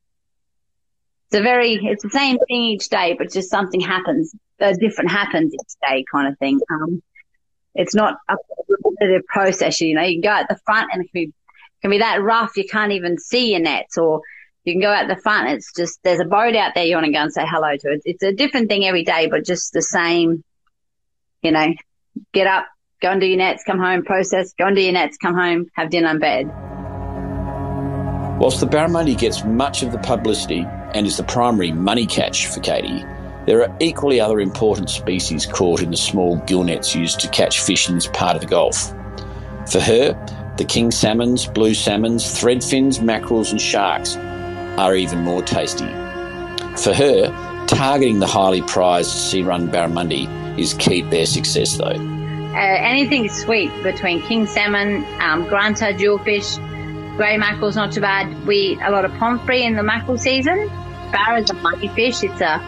It's 1.26 1.40
a 1.40 1.42
very, 1.42 1.80
it's 1.82 2.04
the 2.04 2.10
same 2.10 2.38
thing 2.38 2.62
each 2.62 2.88
day, 2.90 3.16
but 3.18 3.32
just 3.32 3.50
something 3.50 3.80
happens, 3.80 4.32
a 4.62 4.74
different 4.74 5.10
happens 5.10 5.52
each 5.52 5.74
day 5.86 6.04
kind 6.10 6.28
of 6.28 6.38
thing. 6.38 6.60
Um, 6.70 7.02
it's 7.74 7.94
not 7.94 8.16
a 8.28 8.36
repetitive 8.68 9.26
process, 9.26 9.80
you 9.80 9.94
know, 9.94 10.02
you 10.02 10.20
can 10.20 10.30
go 10.30 10.36
at 10.36 10.48
the 10.48 10.58
front 10.64 10.90
and 10.92 11.02
it 11.02 11.10
can 11.12 11.26
be, 11.26 11.32
can 11.80 11.90
be 11.90 11.98
that 11.98 12.22
rough 12.22 12.56
you 12.56 12.64
can't 12.64 12.92
even 12.92 13.18
see 13.18 13.52
your 13.52 13.60
nets 13.60 13.96
or 13.98 14.20
you 14.64 14.74
can 14.74 14.80
go 14.80 14.90
out 14.90 15.08
the 15.08 15.16
front. 15.16 15.48
It's 15.48 15.72
just, 15.74 15.98
there's 16.04 16.20
a 16.20 16.24
boat 16.24 16.54
out 16.54 16.74
there 16.74 16.84
you 16.84 16.94
want 16.94 17.06
to 17.06 17.12
go 17.12 17.18
and 17.18 17.32
say 17.32 17.44
hello 17.46 17.76
to. 17.76 17.92
It. 17.92 18.02
It's 18.04 18.22
a 18.22 18.32
different 18.32 18.68
thing 18.68 18.84
every 18.84 19.04
day, 19.04 19.26
but 19.26 19.44
just 19.44 19.72
the 19.72 19.82
same, 19.82 20.44
you 21.42 21.50
know, 21.50 21.72
get 22.32 22.46
up, 22.46 22.66
go 23.00 23.10
and 23.10 23.20
do 23.20 23.26
your 23.26 23.38
nets, 23.38 23.64
come 23.66 23.78
home, 23.78 24.04
process, 24.04 24.52
go 24.52 24.66
and 24.66 24.76
do 24.76 24.82
your 24.82 24.92
nets, 24.92 25.16
come 25.16 25.34
home, 25.34 25.66
have 25.74 25.90
dinner 25.90 26.10
in 26.10 26.18
bed. 26.20 26.46
Whilst 28.38 28.60
the 28.60 28.66
barramundi 28.66 29.18
gets 29.18 29.44
much 29.44 29.82
of 29.82 29.92
the 29.92 29.98
publicity 29.98 30.66
and 30.94 31.06
is 31.06 31.16
the 31.16 31.24
primary 31.24 31.72
money 31.72 32.06
catch 32.06 32.46
for 32.46 32.60
Katie, 32.60 33.04
there 33.46 33.62
are 33.62 33.76
equally 33.80 34.20
other 34.20 34.40
important 34.40 34.90
species 34.90 35.46
caught 35.46 35.82
in 35.82 35.90
the 35.90 35.96
small 35.96 36.36
gill 36.46 36.64
nets 36.64 36.94
used 36.94 37.20
to 37.20 37.28
catch 37.28 37.60
fish 37.60 37.88
in 37.88 37.94
this 37.94 38.06
part 38.08 38.36
of 38.36 38.42
the 38.42 38.48
Gulf. 38.48 38.92
For 39.70 39.80
her, 39.80 40.54
the 40.56 40.64
king 40.64 40.90
salmons, 40.90 41.46
blue 41.46 41.74
salmons, 41.74 42.24
threadfins, 42.24 43.02
mackerels, 43.02 43.50
and 43.50 43.60
sharks 43.60 44.16
are 44.16 44.94
even 44.94 45.20
more 45.20 45.42
tasty. 45.42 45.88
For 46.76 46.94
her, 46.94 47.66
targeting 47.66 48.18
the 48.18 48.26
highly 48.26 48.62
prized 48.62 49.10
sea 49.10 49.42
run 49.42 49.68
barramundi 49.68 50.28
is 50.58 50.74
key 50.74 51.02
to 51.02 51.08
their 51.08 51.26
success, 51.26 51.76
though 51.76 52.12
uh, 52.52 52.58
anything 52.58 53.30
sweet 53.30 53.70
between 53.82 54.20
king 54.22 54.46
salmon, 54.46 55.06
um, 55.20 55.48
grunter, 55.48 55.92
jewfish, 55.94 56.56
grey 57.16 57.38
mackerel's 57.38 57.76
not 57.76 57.92
too 57.92 58.00
bad. 58.02 58.46
We 58.46 58.56
eat 58.56 58.78
a 58.82 58.90
lot 58.90 59.06
of 59.06 59.12
pomfret 59.12 59.62
in 59.62 59.74
the 59.74 59.82
mackerel 59.82 60.18
season. 60.18 60.68
Barra 61.10 61.40
is 61.40 61.50
a 61.50 61.54
money 61.54 61.88
fish. 61.88 62.22
It's 62.22 62.40
a 62.42 62.58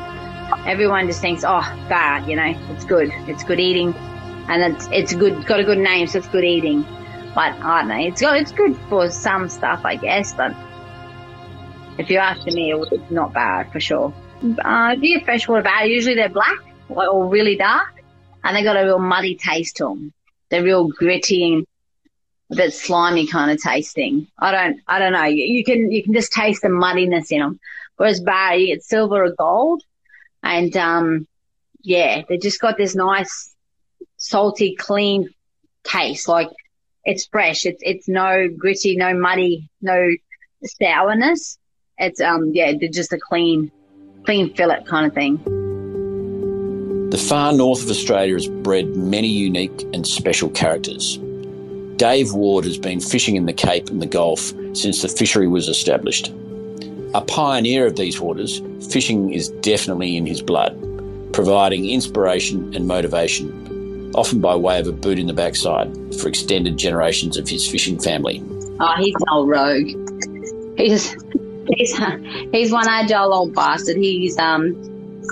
everyone 0.67 1.07
just 1.07 1.21
thinks, 1.21 1.45
oh, 1.47 1.63
barra, 1.89 2.27
you 2.27 2.37
know, 2.37 2.55
it's 2.71 2.85
good. 2.85 3.11
It's 3.29 3.45
good 3.45 3.61
eating, 3.61 3.95
and 4.49 4.75
it's 4.75 4.89
it's 4.93 5.15
good. 5.15 5.47
Got 5.47 5.61
a 5.61 5.65
good 5.65 5.79
name, 5.79 6.07
so 6.07 6.19
it's 6.19 6.29
good 6.29 6.45
eating. 6.45 6.83
But 7.35 7.53
I 7.61 7.81
don't 7.81 7.89
know. 7.89 7.99
It's 7.99 8.23
it's 8.23 8.53
good 8.53 8.77
for 8.89 9.11
some 9.11 9.49
stuff, 9.49 9.85
I 9.85 9.97
guess. 9.97 10.33
But 10.33 10.55
if 11.99 12.11
you're 12.11 12.21
ask 12.21 12.47
me, 12.47 12.73
it's 12.73 13.11
not 13.11 13.33
bad 13.33 13.73
for 13.73 13.81
sure. 13.81 14.13
Uh, 14.43 14.95
if 14.97 15.03
you 15.03 15.21
freshwater 15.21 15.63
barra, 15.63 15.87
usually 15.87 16.15
they're 16.15 16.29
black 16.29 16.59
or 16.89 17.27
really 17.27 17.57
dark 17.57 17.95
and 18.45 18.57
they 18.57 18.63
got 18.63 18.77
a 18.77 18.85
real 18.85 18.99
muddy 18.99 19.35
taste 19.35 19.77
to 19.77 19.85
them. 19.85 20.13
They're 20.51 20.63
real 20.63 20.89
gritty 20.89 21.55
and 21.55 21.67
a 22.53 22.57
bit 22.57 22.75
slimy 22.75 23.27
kind 23.27 23.51
of 23.51 23.61
tasting. 23.61 24.29
I 24.39 24.53
don't, 24.53 24.81
I 24.87 24.99
don't 24.99 25.13
know. 25.13 25.25
You, 25.25 25.45
you 25.45 25.65
can, 25.65 25.91
you 25.91 26.03
can 26.03 26.13
just 26.13 26.33
taste 26.33 26.63
the 26.63 26.69
muddiness 26.69 27.33
in 27.33 27.41
them. 27.41 27.59
Whereas 27.97 28.21
bar, 28.21 28.57
you 28.57 28.75
get 28.75 28.83
silver 28.83 29.25
or 29.25 29.31
gold, 29.31 29.83
and 30.45 30.77
um, 30.77 31.27
yeah, 31.81 32.23
they 32.29 32.37
just 32.37 32.61
got 32.61 32.77
this 32.77 32.95
nice, 32.95 33.55
salty, 34.19 34.77
clean 34.77 35.31
taste. 35.83 36.29
Like 36.29 36.51
it's 37.05 37.27
fresh. 37.27 37.67
It's 37.67 37.83
it's 37.83 38.07
no 38.07 38.49
gritty, 38.57 38.97
no 38.97 39.15
muddy, 39.15 39.69
no 39.81 40.11
sourness. 40.65 41.59
It's 41.99 42.21
um, 42.21 42.51
yeah, 42.53 42.73
just 42.93 43.13
a 43.13 43.19
clean, 43.19 43.73
clean 44.25 44.55
fillet 44.55 44.85
kind 44.85 45.07
of 45.07 45.15
thing. 45.15 45.39
The 47.11 47.19
far 47.19 47.53
north 47.53 47.83
of 47.83 47.91
Australia 47.91 48.35
has 48.35 48.49
bred 48.49 48.97
many 48.97 49.29
unique 49.29 49.83
and 49.95 50.07
special 50.07 50.51
characters. 50.51 51.19
Dave 51.97 52.33
Ward 52.33 52.65
has 52.65 52.77
been 52.77 53.01
fishing 53.01 53.37
in 53.37 53.47
the 53.47 53.53
Cape 53.53 53.89
and 53.89 54.03
the 54.03 54.07
Gulf 54.07 54.53
since 54.73 55.01
the 55.01 55.09
fishery 55.09 55.47
was 55.47 55.69
established. 55.69 56.33
A 57.15 57.21
pioneer 57.21 57.87
of 57.87 57.95
these 57.95 58.21
waters, 58.21 58.61
fishing 58.91 59.33
is 59.33 59.49
definitely 59.49 60.17
in 60.17 60.27
his 60.27 60.43
blood, 60.43 60.77
providing 61.33 61.89
inspiration 61.89 62.75
and 62.75 62.89
motivation, 62.89 64.11
often 64.17 64.41
by 64.41 64.57
way 64.57 64.81
of 64.81 64.89
a 64.89 64.93
boot 64.93 65.21
in 65.21 65.29
the 65.29 65.33
backside 65.33 65.95
for 66.17 66.27
extended 66.27 66.77
generations 66.77 67.37
of 67.37 67.49
his 67.49 67.69
fishing 67.71 68.01
family. 68.01 68.43
Oh, 68.81 68.95
he's 68.99 69.15
an 69.15 69.27
old 69.31 69.49
rogue. 69.49 70.77
He's 70.77 71.17
he's 71.77 71.97
he's 72.51 72.73
one 72.73 72.89
agile 72.89 73.33
old 73.33 73.55
bastard. 73.55 73.97
He's 73.97 74.37
um, 74.41 74.75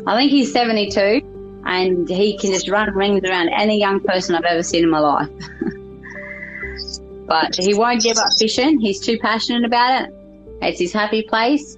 I 0.06 0.16
think 0.16 0.30
he's 0.30 0.52
seventy 0.52 0.88
two, 0.88 1.20
and 1.66 2.08
he 2.08 2.38
can 2.38 2.52
just 2.52 2.68
run 2.68 2.94
rings 2.94 3.28
around 3.28 3.48
any 3.48 3.80
young 3.80 3.98
person 3.98 4.36
I've 4.36 4.44
ever 4.44 4.62
seen 4.62 4.84
in 4.84 4.90
my 4.90 5.00
life. 5.00 5.28
but 7.26 7.56
he 7.56 7.74
won't 7.74 8.04
give 8.04 8.18
up 8.18 8.28
fishing. 8.38 8.78
He's 8.78 9.00
too 9.00 9.18
passionate 9.18 9.64
about 9.64 10.04
it. 10.04 10.21
It's 10.62 10.78
his 10.78 10.92
happy 10.92 11.22
place. 11.22 11.76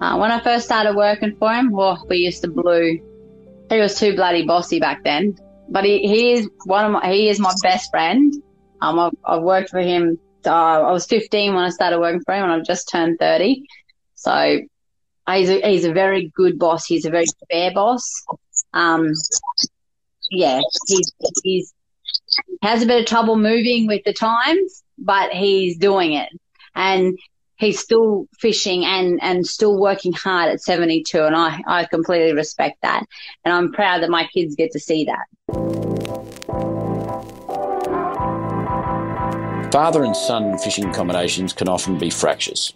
Uh, 0.00 0.18
when 0.18 0.30
I 0.30 0.40
first 0.40 0.64
started 0.64 0.96
working 0.96 1.36
for 1.36 1.52
him, 1.52 1.70
well, 1.70 2.04
we 2.08 2.18
used 2.18 2.42
to 2.42 2.48
blue. 2.48 3.00
He 3.70 3.78
was 3.78 3.98
too 3.98 4.14
bloody 4.14 4.44
bossy 4.44 4.80
back 4.80 5.04
then, 5.04 5.38
but 5.68 5.84
he, 5.84 6.06
he 6.06 6.32
is 6.32 6.50
one 6.64 6.84
of 6.84 6.92
my, 6.92 7.12
he 7.12 7.28
is 7.28 7.38
my 7.38 7.54
best 7.62 7.90
friend. 7.90 8.34
Um, 8.80 8.98
I've, 8.98 9.12
I've 9.24 9.42
worked 9.42 9.70
for 9.70 9.80
him. 9.80 10.18
Uh, 10.44 10.50
I 10.50 10.92
was 10.92 11.06
15 11.06 11.54
when 11.54 11.64
I 11.64 11.70
started 11.70 12.00
working 12.00 12.22
for 12.22 12.34
him 12.34 12.44
and 12.44 12.52
I've 12.52 12.66
just 12.66 12.88
turned 12.88 13.18
30. 13.18 13.64
So 14.14 14.58
he's 15.30 15.48
a, 15.48 15.60
he's 15.70 15.84
a 15.84 15.92
very 15.92 16.30
good 16.34 16.58
boss. 16.58 16.84
He's 16.84 17.06
a 17.06 17.10
very 17.10 17.24
fair 17.50 17.72
boss. 17.72 18.10
Um, 18.74 19.12
yeah, 20.30 20.60
he's, 20.86 21.12
he's, 21.42 21.74
has 22.62 22.82
a 22.82 22.86
bit 22.86 23.00
of 23.00 23.06
trouble 23.06 23.36
moving 23.36 23.86
with 23.86 24.02
the 24.04 24.12
times, 24.12 24.82
but 24.98 25.30
he's 25.30 25.78
doing 25.78 26.12
it. 26.14 26.28
And 26.74 27.18
he's 27.56 27.78
still 27.78 28.26
fishing 28.38 28.84
and, 28.84 29.18
and 29.22 29.46
still 29.46 29.78
working 29.78 30.12
hard 30.12 30.50
at 30.50 30.60
72. 30.60 31.22
And 31.22 31.36
I, 31.36 31.62
I 31.66 31.84
completely 31.84 32.32
respect 32.32 32.82
that. 32.82 33.04
And 33.44 33.54
I'm 33.54 33.72
proud 33.72 34.02
that 34.02 34.10
my 34.10 34.26
kids 34.26 34.54
get 34.54 34.72
to 34.72 34.80
see 34.80 35.04
that. 35.04 35.26
Father 39.72 40.04
and 40.04 40.16
son 40.16 40.56
fishing 40.58 40.92
combinations 40.92 41.52
can 41.52 41.68
often 41.68 41.98
be 41.98 42.10
fractious. 42.10 42.72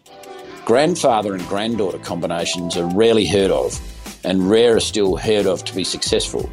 Grandfather 0.65 1.35
and 1.35 1.47
granddaughter 1.47 1.99
combinations 1.99 2.77
are 2.77 2.87
rarely 2.95 3.25
heard 3.25 3.51
of, 3.51 3.81
and 4.25 4.51
rarer 4.51 4.81
still 4.81 5.17
heard 5.17 5.47
of 5.47 5.65
to 5.65 5.75
be 5.75 5.85
successful. 5.85 6.51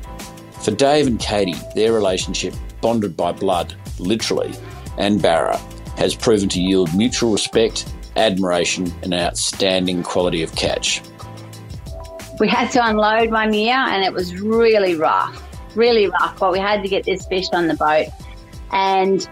For 0.61 0.71
Dave 0.71 1.07
and 1.07 1.19
Katie, 1.19 1.55
their 1.73 1.93
relationship, 1.93 2.53
bonded 2.79 3.17
by 3.17 3.31
blood, 3.31 3.73
literally, 3.99 4.53
and 4.97 5.21
Barra, 5.21 5.57
has 5.97 6.15
proven 6.15 6.47
to 6.49 6.61
yield 6.61 6.95
mutual 6.95 7.31
respect 7.33 7.91
admiration, 8.15 8.93
and 9.03 9.13
an 9.13 9.19
outstanding 9.19 10.03
quality 10.03 10.41
of 10.41 10.55
catch. 10.55 11.01
We 12.39 12.47
had 12.47 12.69
to 12.71 12.85
unload 12.85 13.31
one 13.31 13.53
year 13.53 13.75
and 13.75 14.03
it 14.03 14.11
was 14.11 14.35
really 14.39 14.95
rough, 14.95 15.41
really 15.75 16.07
rough, 16.07 16.37
but 16.39 16.51
we 16.51 16.59
had 16.59 16.83
to 16.83 16.89
get 16.89 17.05
this 17.05 17.25
fish 17.25 17.47
on 17.53 17.67
the 17.67 17.75
boat. 17.75 18.07
And 18.71 19.27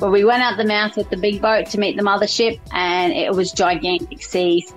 well, 0.00 0.10
we 0.10 0.24
went 0.24 0.42
out 0.42 0.56
the 0.56 0.64
mouth 0.64 0.96
with 0.96 1.10
the 1.10 1.16
big 1.16 1.42
boat 1.42 1.66
to 1.70 1.78
meet 1.78 1.96
the 1.96 2.02
mothership 2.02 2.58
and 2.72 3.12
it 3.12 3.32
was 3.32 3.52
gigantic 3.52 4.22
seas. 4.22 4.72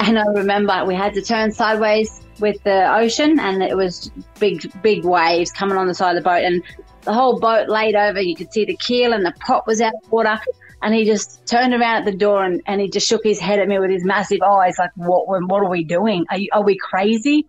And 0.00 0.18
I 0.18 0.24
remember 0.26 0.84
we 0.84 0.94
had 0.94 1.14
to 1.14 1.22
turn 1.22 1.50
sideways 1.50 2.20
with 2.38 2.62
the 2.62 2.94
ocean 2.94 3.40
and 3.40 3.62
it 3.62 3.76
was 3.76 4.12
big, 4.38 4.70
big 4.82 5.04
waves 5.04 5.50
coming 5.50 5.76
on 5.76 5.88
the 5.88 5.94
side 5.94 6.16
of 6.16 6.22
the 6.22 6.28
boat 6.28 6.44
and 6.44 6.62
the 7.02 7.12
whole 7.12 7.40
boat 7.40 7.68
laid 7.68 7.96
over. 7.96 8.20
You 8.20 8.36
could 8.36 8.52
see 8.52 8.64
the 8.64 8.76
keel 8.76 9.12
and 9.12 9.24
the 9.24 9.34
prop 9.40 9.66
was 9.66 9.80
out 9.80 9.94
of 10.04 10.12
water. 10.12 10.38
And 10.80 10.94
he 10.94 11.04
just 11.04 11.46
turned 11.46 11.74
around 11.74 11.96
at 11.96 12.04
the 12.04 12.16
door 12.16 12.44
and, 12.44 12.62
and 12.66 12.80
he 12.80 12.88
just 12.88 13.08
shook 13.08 13.24
his 13.24 13.40
head 13.40 13.58
at 13.58 13.66
me 13.66 13.78
with 13.78 13.90
his 13.90 14.04
massive 14.04 14.42
eyes, 14.42 14.76
like, 14.78 14.90
what, 14.94 15.26
what 15.26 15.62
are 15.62 15.68
we 15.68 15.82
doing? 15.82 16.24
Are, 16.30 16.38
you, 16.38 16.48
are 16.52 16.62
we 16.62 16.76
crazy? 16.76 17.46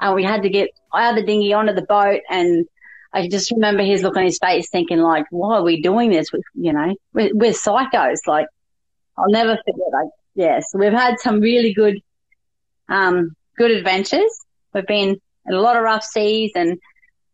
And 0.00 0.14
we 0.14 0.22
had 0.22 0.42
to 0.42 0.48
get 0.48 0.70
out 0.94 1.10
of 1.10 1.16
the 1.16 1.26
dinghy 1.26 1.52
onto 1.52 1.72
the 1.72 1.82
boat. 1.82 2.20
And 2.30 2.66
I 3.12 3.28
just 3.28 3.50
remember 3.50 3.82
his 3.82 4.02
look 4.02 4.16
on 4.16 4.24
his 4.24 4.38
face 4.38 4.70
thinking 4.70 4.98
like, 4.98 5.26
why 5.30 5.56
are 5.56 5.62
we 5.62 5.82
doing 5.82 6.10
this? 6.10 6.32
We, 6.32 6.40
you 6.54 6.72
know, 6.72 6.94
we're, 7.12 7.34
we're 7.34 7.50
psychos. 7.50 8.18
Like, 8.26 8.46
I'll 9.18 9.30
never 9.30 9.56
forget. 9.56 9.92
Like, 9.92 10.10
yes, 10.34 10.70
we've 10.72 10.92
had 10.92 11.18
some 11.18 11.40
really 11.40 11.74
good, 11.74 12.00
um, 12.88 13.34
good 13.56 13.72
adventures. 13.72 14.32
We've 14.72 14.86
been 14.86 15.20
in 15.46 15.54
a 15.54 15.60
lot 15.60 15.76
of 15.76 15.82
rough 15.82 16.04
seas 16.04 16.52
and 16.54 16.78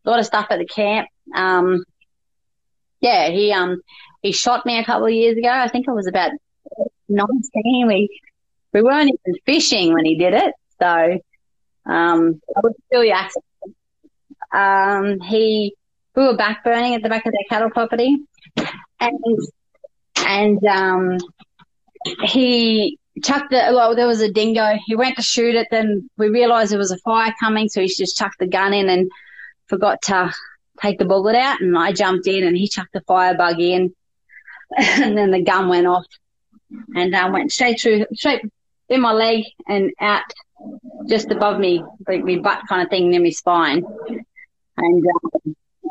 a 0.04 0.10
lot 0.10 0.20
of 0.20 0.26
stuff 0.26 0.46
at 0.50 0.58
the 0.58 0.66
camp. 0.66 1.08
Um, 1.34 1.84
yeah, 3.00 3.28
he, 3.30 3.52
um, 3.52 3.80
he 4.22 4.32
shot 4.32 4.66
me 4.66 4.78
a 4.78 4.84
couple 4.84 5.06
of 5.06 5.12
years 5.12 5.36
ago. 5.36 5.48
I 5.48 5.68
think 5.68 5.88
I 5.88 5.92
was 5.92 6.06
about 6.06 6.32
19. 7.08 7.86
We, 7.86 8.20
we 8.72 8.82
weren't 8.82 9.10
even 9.10 9.40
fishing 9.46 9.94
when 9.94 10.04
he 10.04 10.16
did 10.16 10.34
it. 10.34 10.54
So, 10.80 11.20
um, 11.90 12.40
I 12.56 12.60
was 12.62 12.74
still 12.86 13.12
accident. 13.12 13.44
Um, 14.52 15.20
he, 15.20 15.74
we 16.14 16.22
were 16.24 16.36
back 16.36 16.64
burning 16.64 16.94
at 16.94 17.02
the 17.02 17.08
back 17.08 17.26
of 17.26 17.32
their 17.32 17.40
cattle 17.48 17.70
property 17.70 18.18
and, 19.00 19.18
and, 20.16 20.64
um, 20.64 21.18
he 22.22 22.98
chucked 23.22 23.50
the, 23.50 23.70
well, 23.74 23.94
there 23.94 24.06
was 24.06 24.20
a 24.20 24.30
dingo. 24.30 24.78
He 24.86 24.94
went 24.96 25.16
to 25.16 25.22
shoot 25.22 25.54
it. 25.54 25.68
Then 25.70 26.08
we 26.16 26.28
realized 26.28 26.72
there 26.72 26.78
was 26.78 26.92
a 26.92 26.98
fire 26.98 27.34
coming. 27.40 27.68
So 27.68 27.80
he 27.80 27.88
just 27.88 28.16
chucked 28.16 28.38
the 28.38 28.46
gun 28.46 28.72
in 28.72 28.88
and 28.88 29.10
forgot 29.66 30.00
to 30.02 30.32
take 30.80 30.98
the 30.98 31.04
bullet 31.04 31.36
out. 31.36 31.60
And 31.60 31.76
I 31.76 31.92
jumped 31.92 32.26
in 32.26 32.44
and 32.44 32.56
he 32.56 32.68
chucked 32.68 32.92
the 32.92 33.00
firebug 33.02 33.60
in. 33.60 33.94
and 34.76 35.16
then 35.16 35.30
the 35.30 35.42
gun 35.42 35.68
went 35.68 35.86
off 35.86 36.06
and 36.94 37.14
uh, 37.14 37.30
went 37.32 37.52
straight 37.52 37.80
through, 37.80 38.06
straight 38.14 38.42
in 38.88 39.00
my 39.00 39.12
leg 39.12 39.44
and 39.66 39.92
out 40.00 40.22
just 41.08 41.30
above 41.30 41.58
me, 41.58 41.84
like 42.06 42.24
my 42.24 42.36
butt 42.36 42.62
kind 42.68 42.82
of 42.82 42.90
thing 42.90 43.10
near 43.10 43.20
my 43.20 43.30
spine. 43.30 43.84
And 44.76 45.04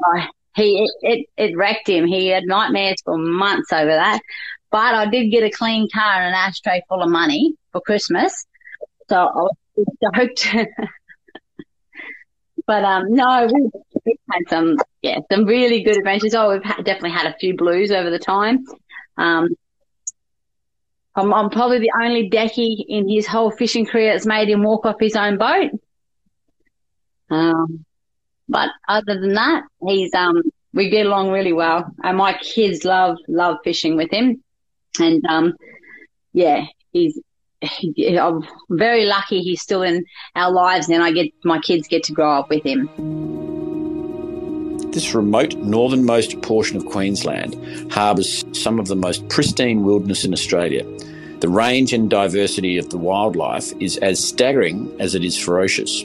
uh, 0.06 0.26
he, 0.56 0.84
it, 0.84 0.92
it, 1.02 1.26
it 1.38 1.58
wrecked 1.58 1.88
him. 1.88 2.06
He 2.06 2.28
had 2.28 2.46
nightmares 2.46 3.02
for 3.04 3.18
months 3.18 3.72
over 3.72 3.92
that. 3.92 4.22
But 4.70 4.96
I 4.96 5.06
did 5.10 5.30
get 5.30 5.44
a 5.44 5.50
clean 5.50 5.88
car 5.94 6.22
and 6.22 6.28
an 6.28 6.34
ashtray 6.34 6.84
full 6.90 7.02
of 7.02 7.10
money 7.10 7.56
for 7.72 7.82
Christmas. 7.82 8.46
So 9.10 9.16
I 9.16 9.48
was 9.76 9.88
stoked. 9.98 10.56
but 12.68 12.84
um, 12.84 13.14
no, 13.14 13.48
we, 13.52 13.70
we've 14.06 14.18
had 14.30 14.42
some, 14.50 14.76
yeah, 15.02 15.20
some 15.32 15.46
really 15.46 15.84
good 15.84 15.98
adventures. 15.98 16.36
Oh, 16.36 16.52
we've 16.52 16.64
definitely 16.64 17.12
had 17.12 17.26
a 17.26 17.38
few 17.40 17.56
blues 17.56 17.92
over 17.92 18.10
the 18.10 18.20
time. 18.20 18.66
Um, 19.18 19.56
I'm, 21.16 21.34
I'm 21.34 21.50
probably 21.50 21.80
the 21.80 21.94
only 22.00 22.30
decky 22.30 22.84
in 22.88 23.10
his 23.10 23.26
whole 23.26 23.52
fishing 23.52 23.86
career 23.86 24.14
that's 24.14 24.26
made 24.26 24.50
him 24.50 24.64
walk 24.64 24.86
off 24.86 24.98
his 25.00 25.16
own 25.16 25.38
boat. 25.38 25.72
Um, 27.30 27.86
but 28.48 28.70
other 28.88 29.20
than 29.20 29.34
that, 29.34 29.64
he's, 29.86 30.14
um, 30.14 30.44
we 30.74 30.90
get 30.90 31.06
along 31.06 31.32
really 31.32 31.54
well. 31.54 31.90
And 32.04 32.18
my 32.18 32.34
kids 32.34 32.86
love, 32.86 33.18
love 33.28 33.58
fishing 33.64 33.96
with 33.96 34.12
him. 34.12 34.44
And, 35.00 35.26
um, 35.26 35.54
yeah, 36.34 36.66
he's, 36.92 37.16
he, 37.16 37.24
I'm 37.62 38.44
very 38.70 39.06
lucky 39.06 39.42
he's 39.42 39.62
still 39.62 39.82
in 39.82 40.06
our 40.36 40.52
lives 40.52 40.90
and 40.90 41.04
I 41.04 41.12
get, 41.12 41.32
my 41.44 41.60
kids 41.60 41.88
get 41.88 42.04
to 42.04 42.14
grow 42.14 42.32
up 42.32 42.50
with 42.50 42.64
him. 42.64 42.88
This 44.92 45.14
remote 45.14 45.56
northernmost 45.56 46.42
portion 46.42 46.78
of 46.78 46.86
Queensland 46.86 47.92
harbours 47.92 48.46
some 48.54 48.80
of 48.80 48.88
the 48.88 48.96
most 48.96 49.28
pristine 49.30 49.84
wilderness 49.84 50.26
in 50.26 50.34
Australia. 50.34 50.84
The 51.40 51.50
range 51.50 51.94
and 51.94 52.10
diversity 52.10 52.78
of 52.78 52.90
the 52.90 52.98
wildlife 52.98 53.72
is 53.80 53.98
as 53.98 54.24
staggering 54.24 54.96
as 55.00 55.14
it 55.14 55.24
is 55.24 55.38
ferocious. 55.38 56.04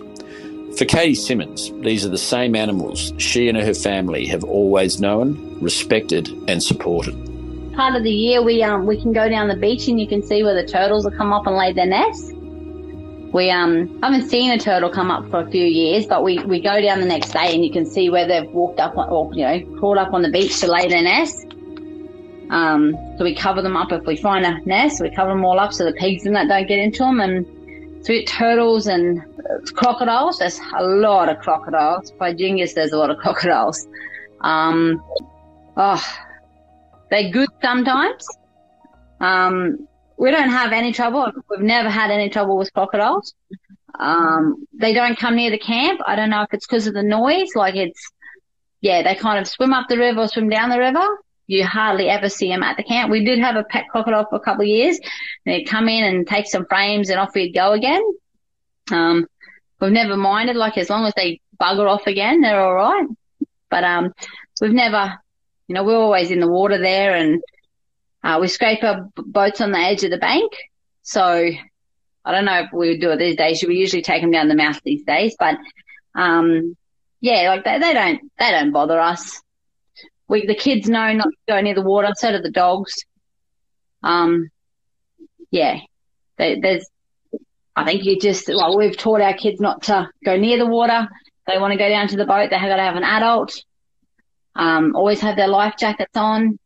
For 0.76 0.84
Katie 0.84 1.14
Simmons, 1.14 1.70
these 1.80 2.04
are 2.04 2.10
the 2.10 2.18
same 2.18 2.54
animals 2.54 3.12
she 3.18 3.48
and 3.48 3.56
her 3.58 3.74
family 3.74 4.26
have 4.26 4.44
always 4.44 5.00
known, 5.00 5.58
respected, 5.60 6.28
and 6.48 6.62
supported. 6.62 7.31
Part 7.74 7.96
of 7.96 8.02
the 8.02 8.10
year, 8.10 8.42
we 8.42 8.62
um 8.62 8.86
we 8.86 9.00
can 9.00 9.12
go 9.12 9.28
down 9.28 9.48
the 9.48 9.56
beach 9.56 9.88
and 9.88 10.00
you 10.00 10.06
can 10.06 10.22
see 10.22 10.42
where 10.42 10.54
the 10.54 10.66
turtles 10.66 11.04
will 11.04 11.16
come 11.16 11.32
up 11.32 11.46
and 11.46 11.56
lay 11.56 11.72
their 11.72 11.86
nests. 11.86 12.30
We 13.32 13.50
um 13.50 13.98
haven't 14.02 14.28
seen 14.28 14.50
a 14.50 14.58
turtle 14.58 14.90
come 14.90 15.10
up 15.10 15.30
for 15.30 15.40
a 15.40 15.50
few 15.50 15.64
years, 15.64 16.06
but 16.06 16.22
we, 16.22 16.38
we 16.44 16.60
go 16.60 16.80
down 16.82 17.00
the 17.00 17.06
next 17.06 17.30
day 17.30 17.54
and 17.54 17.64
you 17.64 17.72
can 17.72 17.86
see 17.86 18.10
where 18.10 18.28
they've 18.28 18.50
walked 18.50 18.78
up 18.78 18.96
or 18.96 19.32
you 19.34 19.44
know 19.44 19.78
crawled 19.78 19.98
up 19.98 20.12
on 20.12 20.22
the 20.22 20.30
beach 20.30 20.60
to 20.60 20.66
lay 20.70 20.86
their 20.86 21.02
nest. 21.02 21.46
Um, 22.50 22.94
so 23.16 23.24
we 23.24 23.34
cover 23.34 23.62
them 23.62 23.78
up 23.78 23.90
if 23.90 24.04
we 24.04 24.16
find 24.16 24.44
a 24.44 24.60
nest. 24.66 25.00
We 25.00 25.10
cover 25.10 25.30
them 25.30 25.42
all 25.42 25.58
up 25.58 25.72
so 25.72 25.86
the 25.86 25.94
pigs 25.94 26.26
and 26.26 26.36
that 26.36 26.48
don't 26.48 26.68
get 26.68 26.78
into 26.78 26.98
them. 26.98 27.20
And 27.20 28.04
sweet 28.04 28.26
turtles 28.26 28.86
and 28.86 29.22
crocodiles. 29.74 30.38
There's 30.38 30.60
a 30.76 30.84
lot 30.84 31.30
of 31.30 31.38
crocodiles. 31.38 32.10
By 32.10 32.34
Jingus, 32.34 32.74
there's 32.74 32.92
a 32.92 32.98
lot 32.98 33.08
of 33.08 33.16
crocodiles. 33.16 33.86
Um, 34.42 35.02
oh, 35.78 36.04
they're 37.12 37.30
good 37.30 37.50
sometimes. 37.60 38.26
Um, 39.20 39.86
we 40.16 40.30
don't 40.30 40.48
have 40.48 40.72
any 40.72 40.92
trouble. 40.92 41.30
We've 41.50 41.60
never 41.60 41.90
had 41.90 42.10
any 42.10 42.30
trouble 42.30 42.56
with 42.56 42.72
crocodiles. 42.72 43.34
Um, 43.98 44.66
they 44.72 44.94
don't 44.94 45.18
come 45.18 45.36
near 45.36 45.50
the 45.50 45.58
camp. 45.58 46.00
I 46.06 46.16
don't 46.16 46.30
know 46.30 46.40
if 46.40 46.54
it's 46.54 46.66
because 46.66 46.86
of 46.86 46.94
the 46.94 47.02
noise. 47.02 47.50
Like 47.54 47.76
it's, 47.76 48.10
yeah, 48.80 49.02
they 49.02 49.14
kind 49.14 49.38
of 49.38 49.46
swim 49.46 49.74
up 49.74 49.88
the 49.88 49.98
river 49.98 50.20
or 50.22 50.28
swim 50.28 50.48
down 50.48 50.70
the 50.70 50.78
river. 50.78 51.06
you 51.46 51.66
hardly 51.66 52.08
ever 52.08 52.28
see 52.30 52.48
them 52.48 52.62
at 52.62 52.76
the 52.78 52.82
camp. 52.82 53.10
We 53.10 53.24
did 53.24 53.38
have 53.40 53.56
a 53.56 53.64
pet 53.64 53.84
crocodile 53.90 54.26
for 54.28 54.36
a 54.36 54.40
couple 54.40 54.62
of 54.62 54.68
years. 54.68 54.98
They'd 55.44 55.64
come 55.64 55.88
in 55.88 56.04
and 56.04 56.26
take 56.26 56.46
some 56.46 56.66
frames 56.66 57.10
and 57.10 57.20
off 57.20 57.34
we'd 57.34 57.52
go 57.52 57.72
again. 57.72 58.02
Um, 58.90 59.26
we've 59.80 59.92
never 59.92 60.16
minded, 60.16 60.56
like 60.56 60.78
as 60.78 60.88
long 60.88 61.04
as 61.04 61.12
they 61.14 61.40
bugger 61.60 61.88
off 61.88 62.06
again, 62.06 62.40
they're 62.40 62.60
all 62.60 62.74
right. 62.74 63.06
But, 63.70 63.84
um, 63.84 64.14
we've 64.60 64.72
never, 64.72 65.18
you 65.72 65.78
know, 65.78 65.84
we're 65.84 65.96
always 65.96 66.30
in 66.30 66.38
the 66.38 66.46
water 66.46 66.76
there 66.76 67.14
and, 67.14 67.42
uh, 68.22 68.36
we 68.38 68.46
scrape 68.46 68.84
our 68.84 69.08
boats 69.16 69.58
on 69.62 69.72
the 69.72 69.78
edge 69.78 70.04
of 70.04 70.10
the 70.10 70.18
bank. 70.18 70.52
So 71.00 71.22
I 71.22 72.30
don't 72.30 72.44
know 72.44 72.60
if 72.60 72.74
we 72.74 72.90
would 72.90 73.00
do 73.00 73.10
it 73.10 73.16
these 73.16 73.36
days. 73.36 73.64
We 73.66 73.76
usually 73.76 74.02
take 74.02 74.20
them 74.20 74.30
down 74.30 74.48
the 74.48 74.54
mouth 74.54 74.78
these 74.84 75.02
days, 75.04 75.34
but, 75.38 75.56
um, 76.14 76.76
yeah, 77.22 77.48
like 77.48 77.64
they, 77.64 77.78
they 77.78 77.94
don't, 77.94 78.20
they 78.38 78.50
don't 78.50 78.70
bother 78.70 79.00
us. 79.00 79.40
We, 80.28 80.44
the 80.44 80.54
kids 80.54 80.90
know 80.90 81.10
not 81.14 81.28
to 81.30 81.36
go 81.48 81.58
near 81.62 81.74
the 81.74 81.80
water, 81.80 82.10
so 82.16 82.32
do 82.32 82.42
the 82.42 82.50
dogs. 82.50 82.92
Um, 84.02 84.50
yeah, 85.50 85.78
they, 86.36 86.60
there's, 86.60 86.86
I 87.74 87.86
think 87.86 88.04
you 88.04 88.20
just, 88.20 88.46
well, 88.46 88.76
we've 88.76 88.94
taught 88.94 89.22
our 89.22 89.32
kids 89.32 89.58
not 89.58 89.84
to 89.84 90.10
go 90.22 90.36
near 90.36 90.58
the 90.58 90.66
water. 90.66 91.08
They 91.46 91.56
want 91.56 91.72
to 91.72 91.78
go 91.78 91.88
down 91.88 92.08
to 92.08 92.16
the 92.18 92.26
boat. 92.26 92.50
They 92.50 92.58
have 92.58 92.68
got 92.68 92.76
to 92.76 92.82
have 92.82 92.96
an 92.96 93.04
adult. 93.04 93.64
Um, 94.54 94.94
always 94.94 95.20
have 95.20 95.36
their 95.36 95.48
life 95.48 95.74
jackets 95.78 96.16
on. 96.16 96.58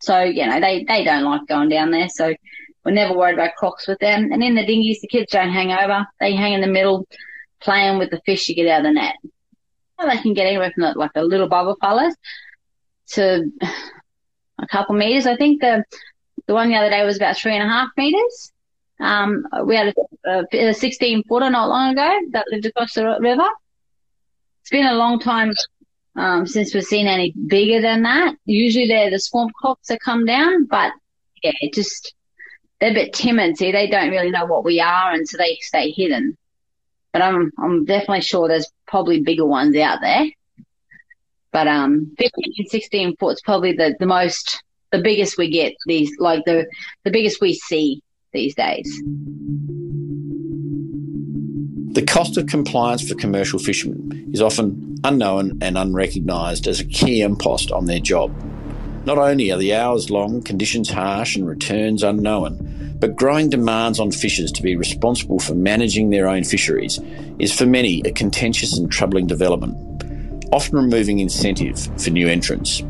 So, 0.00 0.22
you 0.22 0.46
know, 0.46 0.60
they, 0.60 0.84
they 0.84 1.04
don't 1.04 1.24
like 1.24 1.46
going 1.48 1.68
down 1.68 1.90
there. 1.90 2.08
So 2.08 2.34
we're 2.84 2.92
never 2.92 3.16
worried 3.16 3.34
about 3.34 3.54
crocs 3.56 3.88
with 3.88 3.98
them. 3.98 4.30
And 4.32 4.42
in 4.42 4.54
the 4.54 4.64
dinghies, 4.64 5.00
the 5.00 5.08
kids 5.08 5.32
don't 5.32 5.50
hang 5.52 5.72
over. 5.72 6.06
They 6.20 6.34
hang 6.34 6.52
in 6.52 6.60
the 6.60 6.66
middle, 6.66 7.06
playing 7.60 7.98
with 7.98 8.10
the 8.10 8.20
fish 8.24 8.48
you 8.48 8.54
get 8.54 8.68
out 8.68 8.80
of 8.80 8.84
the 8.84 8.92
net. 8.92 9.16
Well, 9.98 10.08
they 10.08 10.22
can 10.22 10.34
get 10.34 10.46
anywhere 10.46 10.72
from 10.72 10.94
like 10.94 11.10
a 11.16 11.24
little 11.24 11.48
bubble 11.48 11.76
fellas 11.80 12.14
to 13.08 13.50
a 14.58 14.66
couple 14.68 14.94
meters. 14.94 15.26
I 15.26 15.36
think 15.36 15.60
the 15.60 15.84
the 16.46 16.54
one 16.54 16.70
the 16.70 16.76
other 16.76 16.90
day 16.90 17.04
was 17.04 17.16
about 17.16 17.36
three 17.36 17.54
and 17.54 17.62
a 17.62 17.68
half 17.68 17.90
meters. 17.96 18.52
Um, 19.00 19.44
we 19.64 19.76
had 19.76 19.94
a, 20.24 20.44
a 20.52 20.74
16 20.74 21.24
footer 21.24 21.50
not 21.50 21.68
long 21.68 21.92
ago 21.92 22.18
that 22.30 22.46
lived 22.50 22.66
across 22.66 22.94
the 22.94 23.18
river. 23.20 23.46
It's 24.62 24.70
been 24.70 24.86
a 24.86 24.94
long 24.94 25.20
time 25.20 25.52
um, 26.18 26.46
since 26.46 26.74
we've 26.74 26.84
seen 26.84 27.06
any 27.06 27.32
bigger 27.32 27.80
than 27.80 28.02
that. 28.02 28.34
Usually 28.44 28.88
they're 28.88 29.10
the 29.10 29.20
swamp 29.20 29.52
crocs 29.54 29.88
that 29.88 30.00
come 30.00 30.26
down, 30.26 30.66
but 30.66 30.92
yeah, 31.42 31.52
just 31.72 32.12
they're 32.80 32.90
a 32.90 32.94
bit 32.94 33.12
timid. 33.12 33.56
See, 33.56 33.72
they 33.72 33.88
don't 33.88 34.10
really 34.10 34.30
know 34.30 34.46
what 34.46 34.64
we 34.64 34.80
are, 34.80 35.12
and 35.12 35.28
so 35.28 35.38
they 35.38 35.58
stay 35.60 35.92
hidden. 35.92 36.36
But 37.12 37.22
I'm 37.22 37.52
I'm 37.58 37.84
definitely 37.84 38.22
sure 38.22 38.48
there's 38.48 38.70
probably 38.86 39.20
bigger 39.20 39.46
ones 39.46 39.76
out 39.76 40.00
there. 40.00 40.26
But 41.52 41.68
um, 41.68 42.14
15 42.18 42.54
and 42.58 42.68
16 42.68 43.16
foot's 43.16 43.40
probably 43.40 43.72
the, 43.72 43.96
the 43.98 44.06
most, 44.06 44.62
the 44.92 45.00
biggest 45.00 45.38
we 45.38 45.48
get 45.48 45.74
these, 45.86 46.12
like 46.18 46.44
the, 46.44 46.66
the 47.04 47.10
biggest 47.10 47.40
we 47.40 47.54
see 47.54 48.02
these 48.32 48.54
days. 48.54 49.02
The 51.98 52.06
cost 52.06 52.36
of 52.36 52.46
compliance 52.46 53.08
for 53.08 53.16
commercial 53.16 53.58
fishermen 53.58 54.30
is 54.32 54.40
often 54.40 54.98
unknown 55.02 55.58
and 55.60 55.76
unrecognised 55.76 56.68
as 56.68 56.78
a 56.78 56.84
key 56.84 57.22
impost 57.22 57.72
on 57.72 57.86
their 57.86 57.98
job. 57.98 58.32
Not 59.04 59.18
only 59.18 59.50
are 59.50 59.58
the 59.58 59.74
hours 59.74 60.08
long, 60.08 60.40
conditions 60.42 60.90
harsh, 60.90 61.34
and 61.34 61.44
returns 61.44 62.04
unknown, 62.04 62.94
but 63.00 63.16
growing 63.16 63.50
demands 63.50 63.98
on 63.98 64.12
fishers 64.12 64.52
to 64.52 64.62
be 64.62 64.76
responsible 64.76 65.40
for 65.40 65.56
managing 65.56 66.10
their 66.10 66.28
own 66.28 66.44
fisheries 66.44 67.00
is 67.40 67.52
for 67.52 67.66
many 67.66 68.00
a 68.02 68.12
contentious 68.12 68.78
and 68.78 68.92
troubling 68.92 69.26
development 69.26 69.74
often 70.52 70.76
removing 70.76 71.18
incentive 71.18 71.80
for 72.00 72.10
new 72.10 72.28
entrants. 72.28 72.80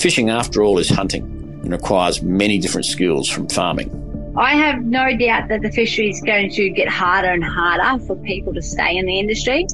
Fishing, 0.00 0.30
after 0.30 0.64
all, 0.64 0.80
is 0.80 0.88
hunting 0.88 1.22
and 1.62 1.70
requires 1.70 2.22
many 2.22 2.58
different 2.58 2.86
skills 2.86 3.28
from 3.28 3.48
farming. 3.48 3.99
I 4.36 4.54
have 4.54 4.84
no 4.84 5.16
doubt 5.16 5.48
that 5.48 5.62
the 5.62 5.72
fishery 5.72 6.08
is 6.08 6.20
going 6.20 6.50
to 6.50 6.70
get 6.70 6.88
harder 6.88 7.28
and 7.28 7.42
harder 7.42 8.02
for 8.04 8.16
people 8.16 8.54
to 8.54 8.62
stay 8.62 8.96
in 8.96 9.06
the 9.06 9.18
industry. 9.18 9.66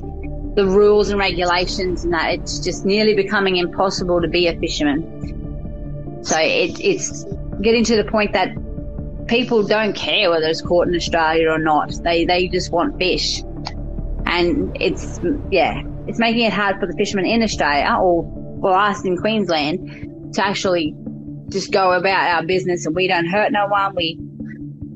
The 0.54 0.66
rules 0.66 1.10
and 1.10 1.18
regulations 1.18 2.04
and 2.04 2.14
that 2.14 2.32
it's 2.32 2.58
just 2.60 2.86
nearly 2.86 3.14
becoming 3.14 3.56
impossible 3.56 4.22
to 4.22 4.28
be 4.28 4.46
a 4.46 4.58
fisherman. 4.58 6.24
So 6.24 6.38
it, 6.38 6.80
it's 6.80 7.24
getting 7.60 7.84
to 7.84 7.96
the 7.96 8.04
point 8.04 8.32
that 8.32 8.48
people 9.26 9.62
don't 9.62 9.94
care 9.94 10.30
whether 10.30 10.46
it's 10.46 10.62
caught 10.62 10.88
in 10.88 10.94
Australia 10.94 11.50
or 11.50 11.58
not. 11.58 11.92
They 12.02 12.24
they 12.24 12.48
just 12.48 12.72
want 12.72 12.96
fish, 12.98 13.42
and 14.24 14.74
it's 14.80 15.20
yeah, 15.50 15.82
it's 16.06 16.18
making 16.18 16.46
it 16.46 16.52
hard 16.52 16.80
for 16.80 16.86
the 16.86 16.94
fishermen 16.94 17.26
in 17.26 17.42
Australia 17.42 17.94
or 18.00 18.24
for 18.62 18.72
us 18.74 19.04
in 19.04 19.18
Queensland 19.18 20.34
to 20.34 20.44
actually 20.44 20.94
just 21.50 21.70
go 21.70 21.92
about 21.92 22.28
our 22.28 22.42
business 22.42 22.86
and 22.86 22.96
we 22.96 23.06
don't 23.06 23.26
hurt 23.26 23.52
no 23.52 23.66
one. 23.66 23.94
We 23.94 24.18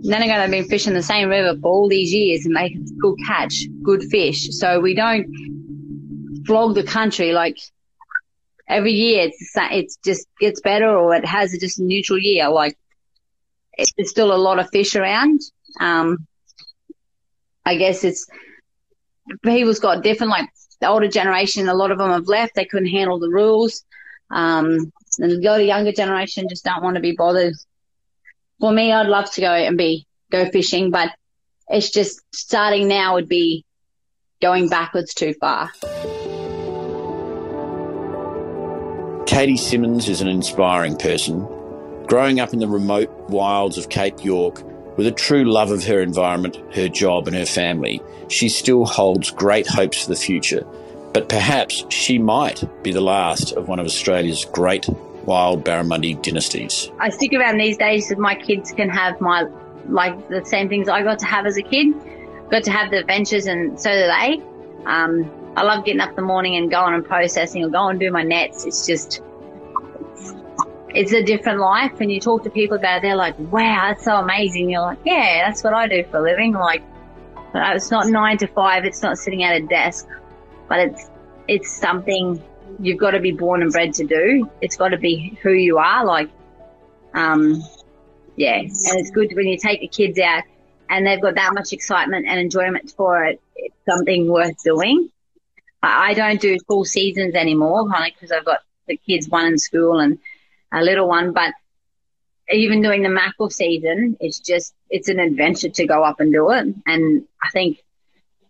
none 0.02 0.22
of 0.22 0.28
going 0.28 0.40
have 0.40 0.50
been 0.50 0.64
fishing 0.64 0.94
the 0.94 1.02
same 1.02 1.28
river 1.28 1.58
for 1.60 1.68
all 1.68 1.88
these 1.88 2.12
years 2.12 2.44
and 2.44 2.54
make 2.54 2.76
good 2.98 3.16
catch, 3.26 3.66
good 3.82 4.02
fish. 4.04 4.48
So 4.50 4.80
we 4.80 4.94
don't 4.94 5.26
flog 6.46 6.74
the 6.74 6.82
country 6.82 7.32
like 7.32 7.58
every 8.68 8.92
year. 8.92 9.26
It's 9.26 9.52
it's 9.56 9.96
just 10.04 10.26
gets 10.40 10.60
better 10.60 10.88
or 10.88 11.14
it 11.14 11.24
has 11.24 11.56
just 11.58 11.78
a 11.78 11.84
neutral 11.84 12.18
year. 12.18 12.48
Like 12.48 12.76
there's 13.96 14.10
still 14.10 14.34
a 14.34 14.36
lot 14.36 14.58
of 14.58 14.70
fish 14.70 14.96
around. 14.96 15.40
Um, 15.78 16.26
I 17.64 17.76
guess 17.76 18.04
it's 18.04 18.26
people's 19.42 19.80
got 19.80 20.02
different 20.02 20.30
like 20.30 20.48
the 20.80 20.88
older 20.88 21.08
generation, 21.08 21.68
a 21.68 21.74
lot 21.74 21.90
of 21.90 21.98
them 21.98 22.10
have 22.10 22.26
left. 22.26 22.54
They 22.54 22.64
couldn't 22.64 22.88
handle 22.88 23.18
the 23.18 23.28
rules. 23.28 23.84
Um, 24.30 24.92
and 25.18 25.30
the 25.30 25.64
younger 25.64 25.92
generation 25.92 26.48
just 26.48 26.64
don't 26.64 26.82
want 26.82 26.94
to 26.94 27.02
be 27.02 27.12
bothered. 27.12 27.54
For 28.60 28.70
me, 28.70 28.92
I'd 28.92 29.06
love 29.06 29.30
to 29.32 29.40
go 29.40 29.52
and 29.52 29.78
be, 29.78 30.06
go 30.30 30.50
fishing, 30.50 30.90
but 30.90 31.10
it's 31.68 31.90
just 31.90 32.20
starting 32.34 32.88
now 32.88 33.14
would 33.14 33.28
be 33.28 33.64
going 34.42 34.68
backwards 34.68 35.14
too 35.14 35.34
far. 35.40 35.70
Katie 39.26 39.56
Simmons 39.56 40.08
is 40.10 40.20
an 40.20 40.28
inspiring 40.28 40.96
person. 40.96 41.46
Growing 42.06 42.38
up 42.38 42.52
in 42.52 42.58
the 42.58 42.68
remote 42.68 43.10
wilds 43.30 43.78
of 43.78 43.88
Cape 43.88 44.22
York, 44.22 44.62
with 44.98 45.06
a 45.06 45.12
true 45.12 45.50
love 45.50 45.70
of 45.70 45.84
her 45.84 46.02
environment, 46.02 46.58
her 46.74 46.88
job, 46.88 47.28
and 47.28 47.36
her 47.36 47.46
family, 47.46 48.02
she 48.28 48.50
still 48.50 48.84
holds 48.84 49.30
great 49.30 49.66
hopes 49.66 50.02
for 50.02 50.10
the 50.10 50.16
future. 50.16 50.66
But 51.14 51.30
perhaps 51.30 51.86
she 51.88 52.18
might 52.18 52.62
be 52.82 52.92
the 52.92 53.00
last 53.00 53.52
of 53.52 53.68
one 53.68 53.78
of 53.78 53.86
Australia's 53.86 54.44
great 54.44 54.86
wild 55.26 55.64
barramundi 55.64 56.20
dynasties. 56.22 56.90
I 56.98 57.10
stick 57.10 57.32
around 57.32 57.58
these 57.58 57.76
days 57.76 58.08
so 58.08 58.16
my 58.16 58.34
kids 58.34 58.72
can 58.72 58.88
have 58.88 59.20
my 59.20 59.48
like 59.88 60.28
the 60.28 60.44
same 60.44 60.68
things 60.68 60.88
I 60.88 61.02
got 61.02 61.18
to 61.20 61.26
have 61.26 61.46
as 61.46 61.56
a 61.56 61.62
kid. 61.62 61.94
Got 62.50 62.64
to 62.64 62.70
have 62.70 62.90
the 62.90 62.98
adventures, 62.98 63.46
and 63.46 63.80
so 63.80 63.90
do 63.90 63.96
they. 63.98 64.42
Um, 64.86 65.30
I 65.56 65.62
love 65.62 65.84
getting 65.84 66.00
up 66.00 66.10
in 66.10 66.16
the 66.16 66.22
morning 66.22 66.56
and 66.56 66.70
going 66.70 66.94
and 66.94 67.04
processing 67.04 67.64
or 67.64 67.68
going 67.68 67.92
and 67.92 68.00
do 68.00 68.10
my 68.10 68.22
nets. 68.22 68.64
It's 68.64 68.86
just 68.86 69.22
it's 70.94 71.12
a 71.12 71.22
different 71.22 71.60
life. 71.60 72.00
And 72.00 72.10
you 72.10 72.20
talk 72.20 72.44
to 72.44 72.50
people 72.50 72.76
about 72.76 72.98
it, 72.98 73.02
they're 73.02 73.16
like, 73.16 73.38
wow, 73.38 73.88
that's 73.88 74.04
so 74.04 74.16
amazing. 74.16 74.70
You're 74.70 74.82
like, 74.82 74.98
yeah, 75.04 75.46
that's 75.46 75.62
what 75.62 75.74
I 75.74 75.86
do 75.86 76.04
for 76.10 76.18
a 76.18 76.22
living. 76.22 76.52
Like, 76.52 76.82
it's 77.54 77.90
not 77.90 78.06
nine 78.06 78.38
to 78.38 78.46
five. 78.46 78.84
It's 78.84 79.02
not 79.02 79.18
sitting 79.18 79.42
at 79.42 79.56
a 79.56 79.66
desk, 79.66 80.08
but 80.68 80.80
it's, 80.80 81.10
it's 81.48 81.72
something 81.76 82.42
you've 82.78 82.98
got 82.98 83.12
to 83.12 83.20
be 83.20 83.32
born 83.32 83.62
and 83.62 83.72
bred 83.72 83.94
to 83.94 84.04
do. 84.04 84.50
It's 84.60 84.76
got 84.76 84.88
to 84.88 84.98
be 84.98 85.38
who 85.42 85.52
you 85.52 85.78
are. 85.78 86.04
Like, 86.04 86.30
um, 87.14 87.62
yeah. 88.36 88.58
And 88.58 88.70
it's 88.70 89.10
good 89.10 89.34
when 89.34 89.46
you 89.46 89.58
take 89.58 89.80
the 89.80 89.88
kids 89.88 90.18
out 90.18 90.44
and 90.88 91.06
they've 91.06 91.20
got 91.20 91.34
that 91.34 91.54
much 91.54 91.72
excitement 91.72 92.26
and 92.26 92.38
enjoyment 92.40 92.92
for 92.96 93.24
it. 93.24 93.40
It's 93.56 93.74
something 93.88 94.28
worth 94.28 94.62
doing. 94.62 95.10
I 95.82 96.14
don't 96.14 96.40
do 96.40 96.58
full 96.66 96.84
seasons 96.84 97.34
anymore, 97.34 97.80
of 97.80 97.92
because 98.14 98.32
I've 98.32 98.44
got 98.44 98.60
the 98.86 98.96
kids, 98.96 99.28
one 99.28 99.46
in 99.46 99.58
school 99.58 99.98
and 99.98 100.18
a 100.72 100.82
little 100.82 101.08
one, 101.08 101.32
but 101.32 101.54
even 102.50 102.82
doing 102.82 103.02
the 103.02 103.08
mackerel 103.08 103.48
season, 103.48 104.16
it's 104.20 104.40
just, 104.40 104.74
it's 104.90 105.08
an 105.08 105.20
adventure 105.20 105.68
to 105.68 105.86
go 105.86 106.02
up 106.02 106.20
and 106.20 106.32
do 106.32 106.50
it. 106.50 106.66
And 106.86 107.24
I 107.42 107.50
think 107.50 107.82